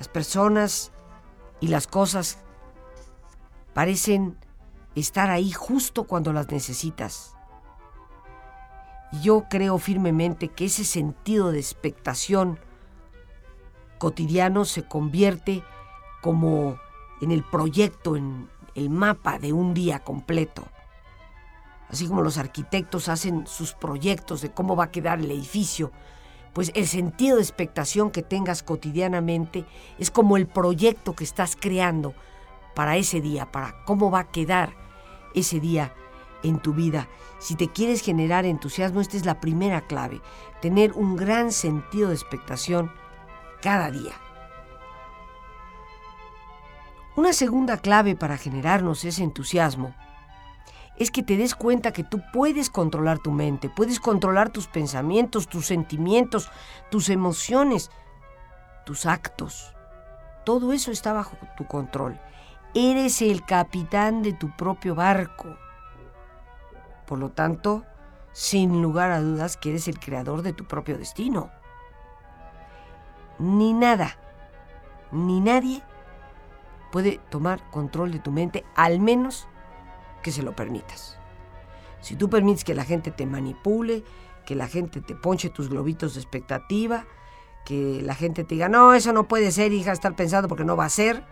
Las 0.00 0.08
personas 0.08 0.92
y 1.60 1.68
las 1.68 1.86
cosas 1.86 2.38
parecen 3.74 4.38
estar 4.94 5.28
ahí 5.28 5.52
justo 5.52 6.04
cuando 6.04 6.32
las 6.32 6.50
necesitas. 6.50 7.36
Yo 9.20 9.44
creo 9.50 9.76
firmemente 9.76 10.48
que 10.48 10.64
ese 10.64 10.86
sentido 10.86 11.52
de 11.52 11.58
expectación 11.58 12.58
cotidiano 13.98 14.64
se 14.64 14.84
convierte 14.84 15.62
como 16.22 16.80
en 17.20 17.30
el 17.30 17.44
proyecto, 17.44 18.16
en 18.16 18.48
el 18.74 18.88
mapa 18.88 19.38
de 19.38 19.52
un 19.52 19.74
día 19.74 19.98
completo. 19.98 20.64
Así 21.90 22.08
como 22.08 22.22
los 22.22 22.38
arquitectos 22.38 23.10
hacen 23.10 23.46
sus 23.46 23.74
proyectos 23.74 24.40
de 24.40 24.50
cómo 24.50 24.76
va 24.76 24.84
a 24.84 24.90
quedar 24.90 25.18
el 25.18 25.30
edificio, 25.30 25.92
pues 26.52 26.72
el 26.74 26.86
sentido 26.86 27.36
de 27.36 27.42
expectación 27.42 28.10
que 28.10 28.22
tengas 28.22 28.62
cotidianamente 28.62 29.64
es 29.98 30.10
como 30.10 30.36
el 30.36 30.46
proyecto 30.46 31.14
que 31.14 31.24
estás 31.24 31.56
creando 31.56 32.14
para 32.74 32.96
ese 32.96 33.20
día, 33.20 33.50
para 33.50 33.84
cómo 33.84 34.10
va 34.10 34.20
a 34.20 34.30
quedar 34.30 34.74
ese 35.34 35.60
día 35.60 35.94
en 36.42 36.58
tu 36.60 36.74
vida. 36.74 37.08
Si 37.38 37.54
te 37.54 37.68
quieres 37.68 38.02
generar 38.02 38.46
entusiasmo, 38.46 39.00
esta 39.00 39.16
es 39.16 39.24
la 39.24 39.40
primera 39.40 39.82
clave, 39.82 40.20
tener 40.60 40.92
un 40.92 41.16
gran 41.16 41.52
sentido 41.52 42.08
de 42.08 42.14
expectación 42.14 42.90
cada 43.62 43.90
día. 43.90 44.12
Una 47.16 47.32
segunda 47.32 47.76
clave 47.76 48.16
para 48.16 48.38
generarnos 48.38 49.04
ese 49.04 49.22
entusiasmo 49.22 49.94
es 50.96 51.10
que 51.10 51.22
te 51.22 51.36
des 51.36 51.54
cuenta 51.54 51.92
que 51.92 52.04
tú 52.04 52.20
puedes 52.32 52.68
controlar 52.68 53.18
tu 53.18 53.32
mente, 53.32 53.70
puedes 53.70 54.00
controlar 54.00 54.50
tus 54.50 54.66
pensamientos, 54.66 55.48
tus 55.48 55.66
sentimientos, 55.66 56.50
tus 56.90 57.08
emociones, 57.08 57.90
tus 58.84 59.06
actos. 59.06 59.74
Todo 60.44 60.72
eso 60.72 60.90
está 60.90 61.12
bajo 61.12 61.36
tu 61.56 61.66
control. 61.66 62.18
Eres 62.74 63.22
el 63.22 63.44
capitán 63.44 64.22
de 64.22 64.32
tu 64.32 64.54
propio 64.56 64.94
barco. 64.94 65.56
Por 67.06 67.18
lo 67.18 67.30
tanto, 67.30 67.84
sin 68.32 68.82
lugar 68.82 69.10
a 69.10 69.20
dudas 69.20 69.56
que 69.56 69.70
eres 69.70 69.88
el 69.88 69.98
creador 69.98 70.42
de 70.42 70.52
tu 70.52 70.66
propio 70.66 70.98
destino. 70.98 71.50
Ni 73.38 73.72
nada, 73.72 74.16
ni 75.10 75.40
nadie 75.40 75.82
puede 76.92 77.20
tomar 77.30 77.68
control 77.70 78.12
de 78.12 78.18
tu 78.18 78.30
mente, 78.30 78.64
al 78.76 79.00
menos 79.00 79.48
que 80.22 80.32
se 80.32 80.42
lo 80.42 80.54
permitas. 80.54 81.18
Si 82.00 82.16
tú 82.16 82.30
permites 82.30 82.64
que 82.64 82.74
la 82.74 82.84
gente 82.84 83.10
te 83.10 83.26
manipule, 83.26 84.04
que 84.46 84.54
la 84.54 84.68
gente 84.68 85.00
te 85.00 85.14
ponche 85.14 85.50
tus 85.50 85.68
globitos 85.68 86.14
de 86.14 86.20
expectativa, 86.20 87.06
que 87.64 88.00
la 88.02 88.14
gente 88.14 88.44
te 88.44 88.54
diga, 88.54 88.68
no, 88.68 88.94
eso 88.94 89.12
no 89.12 89.28
puede 89.28 89.50
ser, 89.52 89.72
hija, 89.72 89.92
estar 89.92 90.16
pensando 90.16 90.48
porque 90.48 90.64
no 90.64 90.76
va 90.76 90.86
a 90.86 90.90
ser, 90.90 91.24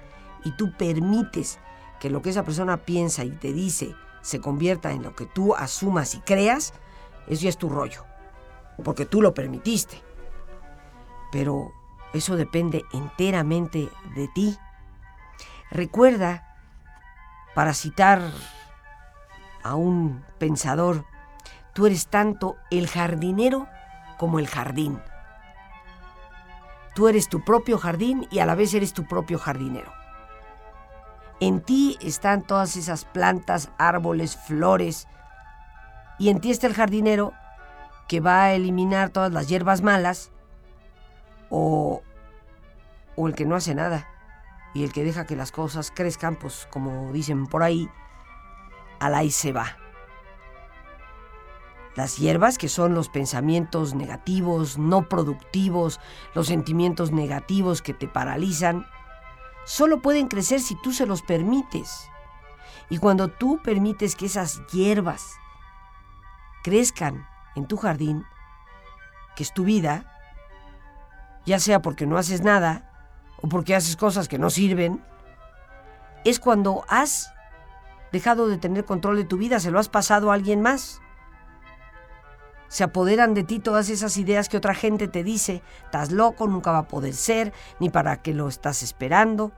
y 0.44 0.52
tú 0.52 0.76
permites 0.76 1.58
que 2.00 2.10
lo 2.10 2.22
que 2.22 2.30
esa 2.30 2.44
persona 2.44 2.76
piensa 2.76 3.24
y 3.24 3.30
te 3.30 3.52
dice 3.52 3.94
se 4.20 4.40
convierta 4.40 4.92
en 4.92 5.02
lo 5.02 5.14
que 5.14 5.26
tú 5.26 5.54
asumas 5.54 6.14
y 6.14 6.20
creas, 6.20 6.74
eso 7.28 7.42
ya 7.42 7.48
es 7.48 7.56
tu 7.56 7.68
rollo, 7.68 8.04
porque 8.84 9.06
tú 9.06 9.22
lo 9.22 9.32
permitiste. 9.32 10.02
Pero 11.32 11.72
eso 12.12 12.36
depende 12.36 12.84
enteramente 12.92 13.88
de 14.14 14.28
ti. 14.28 14.58
Recuerda, 15.70 16.56
para 17.54 17.74
citar 17.74 18.20
a 19.62 19.74
un 19.74 20.24
pensador, 20.38 21.04
tú 21.72 21.86
eres 21.86 22.08
tanto 22.08 22.56
el 22.70 22.88
jardinero 22.88 23.68
como 24.16 24.38
el 24.38 24.48
jardín. 24.48 25.00
Tú 26.94 27.08
eres 27.08 27.28
tu 27.28 27.44
propio 27.44 27.78
jardín 27.78 28.26
y 28.30 28.40
a 28.40 28.46
la 28.46 28.54
vez 28.54 28.74
eres 28.74 28.92
tu 28.92 29.06
propio 29.06 29.38
jardinero. 29.38 29.92
En 31.40 31.60
ti 31.60 31.96
están 32.00 32.42
todas 32.42 32.76
esas 32.76 33.04
plantas, 33.04 33.70
árboles, 33.78 34.36
flores. 34.36 35.06
Y 36.18 36.30
en 36.30 36.40
ti 36.40 36.50
está 36.50 36.66
el 36.66 36.74
jardinero 36.74 37.32
que 38.08 38.20
va 38.20 38.44
a 38.44 38.52
eliminar 38.54 39.10
todas 39.10 39.32
las 39.32 39.48
hierbas 39.48 39.82
malas 39.82 40.32
o, 41.50 42.02
el 43.16 43.34
que 43.34 43.44
no 43.44 43.54
hace 43.54 43.74
nada 43.74 44.08
y 44.74 44.82
el 44.82 44.92
que 44.92 45.04
deja 45.04 45.26
que 45.26 45.36
las 45.36 45.52
cosas 45.52 45.92
crezcan, 45.94 46.36
pues 46.36 46.66
como 46.70 47.12
dicen 47.12 47.46
por 47.46 47.62
ahí, 47.62 47.88
al 49.00 49.14
ahí 49.14 49.30
se 49.30 49.52
va. 49.52 49.76
Las 51.96 52.16
hierbas, 52.16 52.58
que 52.58 52.68
son 52.68 52.94
los 52.94 53.08
pensamientos 53.08 53.94
negativos, 53.94 54.78
no 54.78 55.08
productivos, 55.08 56.00
los 56.34 56.46
sentimientos 56.46 57.10
negativos 57.10 57.82
que 57.82 57.92
te 57.92 58.06
paralizan, 58.06 58.86
solo 59.64 60.00
pueden 60.00 60.28
crecer 60.28 60.60
si 60.60 60.76
tú 60.76 60.92
se 60.92 61.06
los 61.06 61.22
permites. 61.22 62.08
Y 62.88 62.98
cuando 62.98 63.28
tú 63.28 63.60
permites 63.62 64.14
que 64.14 64.26
esas 64.26 64.62
hierbas 64.68 65.34
crezcan 66.62 67.26
en 67.56 67.66
tu 67.66 67.76
jardín, 67.76 68.24
que 69.34 69.42
es 69.42 69.52
tu 69.52 69.64
vida, 69.64 70.04
ya 71.46 71.58
sea 71.58 71.82
porque 71.82 72.06
no 72.06 72.16
haces 72.16 72.42
nada 72.42 72.90
o 73.40 73.48
porque 73.48 73.74
haces 73.74 73.96
cosas 73.96 74.28
que 74.28 74.38
no 74.38 74.50
sirven, 74.50 75.04
es 76.24 76.38
cuando 76.38 76.84
has 76.88 77.32
dejado 78.12 78.48
de 78.48 78.58
tener 78.58 78.84
control 78.84 79.16
de 79.16 79.24
tu 79.24 79.36
vida, 79.36 79.60
se 79.60 79.70
lo 79.70 79.78
has 79.78 79.88
pasado 79.88 80.30
a 80.30 80.34
alguien 80.34 80.60
más. 80.60 81.00
Se 82.68 82.84
apoderan 82.84 83.32
de 83.34 83.44
ti 83.44 83.60
todas 83.60 83.88
esas 83.88 84.16
ideas 84.18 84.48
que 84.48 84.58
otra 84.58 84.74
gente 84.74 85.08
te 85.08 85.24
dice, 85.24 85.62
estás 85.84 86.12
loco, 86.12 86.46
nunca 86.46 86.70
va 86.70 86.78
a 86.78 86.88
poder 86.88 87.14
ser, 87.14 87.52
ni 87.80 87.88
para 87.88 88.20
qué 88.20 88.34
lo 88.34 88.48
estás 88.48 88.82
esperando. 88.82 89.52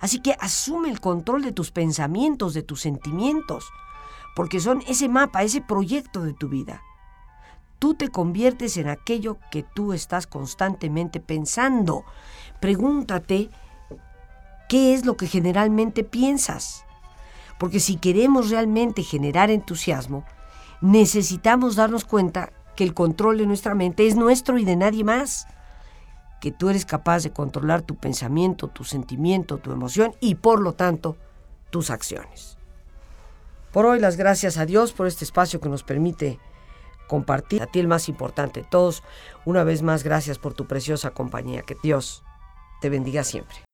Así 0.00 0.20
que 0.20 0.36
asume 0.40 0.90
el 0.90 1.00
control 1.00 1.42
de 1.42 1.52
tus 1.52 1.70
pensamientos, 1.70 2.54
de 2.54 2.62
tus 2.62 2.80
sentimientos, 2.80 3.70
porque 4.34 4.58
son 4.58 4.82
ese 4.88 5.08
mapa, 5.08 5.42
ese 5.42 5.60
proyecto 5.60 6.22
de 6.22 6.32
tu 6.32 6.48
vida. 6.48 6.82
Tú 7.78 7.94
te 7.94 8.08
conviertes 8.08 8.76
en 8.76 8.88
aquello 8.88 9.38
que 9.50 9.62
tú 9.62 9.92
estás 9.92 10.26
constantemente 10.26 11.20
pensando. 11.20 12.04
Pregúntate, 12.60 13.50
¿qué 14.68 14.92
es 14.92 15.06
lo 15.06 15.16
que 15.16 15.26
generalmente 15.26 16.04
piensas? 16.04 16.84
Porque 17.60 17.78
si 17.78 17.96
queremos 17.96 18.48
realmente 18.48 19.02
generar 19.02 19.50
entusiasmo, 19.50 20.24
necesitamos 20.80 21.76
darnos 21.76 22.06
cuenta 22.06 22.54
que 22.74 22.84
el 22.84 22.94
control 22.94 23.36
de 23.36 23.44
nuestra 23.44 23.74
mente 23.74 24.06
es 24.06 24.16
nuestro 24.16 24.56
y 24.56 24.64
de 24.64 24.76
nadie 24.76 25.04
más. 25.04 25.46
Que 26.40 26.52
tú 26.52 26.70
eres 26.70 26.86
capaz 26.86 27.22
de 27.22 27.32
controlar 27.32 27.82
tu 27.82 27.96
pensamiento, 27.96 28.68
tu 28.68 28.84
sentimiento, 28.84 29.58
tu 29.58 29.72
emoción 29.72 30.14
y 30.20 30.36
por 30.36 30.62
lo 30.62 30.72
tanto 30.72 31.18
tus 31.68 31.90
acciones. 31.90 32.56
Por 33.72 33.84
hoy 33.84 34.00
las 34.00 34.16
gracias 34.16 34.56
a 34.56 34.64
Dios 34.64 34.94
por 34.94 35.06
este 35.06 35.26
espacio 35.26 35.60
que 35.60 35.68
nos 35.68 35.82
permite 35.82 36.38
compartir. 37.08 37.60
A 37.60 37.66
ti 37.66 37.78
el 37.78 37.88
más 37.88 38.08
importante 38.08 38.62
de 38.62 38.66
todos, 38.70 39.02
una 39.44 39.64
vez 39.64 39.82
más 39.82 40.02
gracias 40.02 40.38
por 40.38 40.54
tu 40.54 40.66
preciosa 40.66 41.10
compañía. 41.10 41.60
Que 41.60 41.76
Dios 41.82 42.22
te 42.80 42.88
bendiga 42.88 43.22
siempre. 43.22 43.69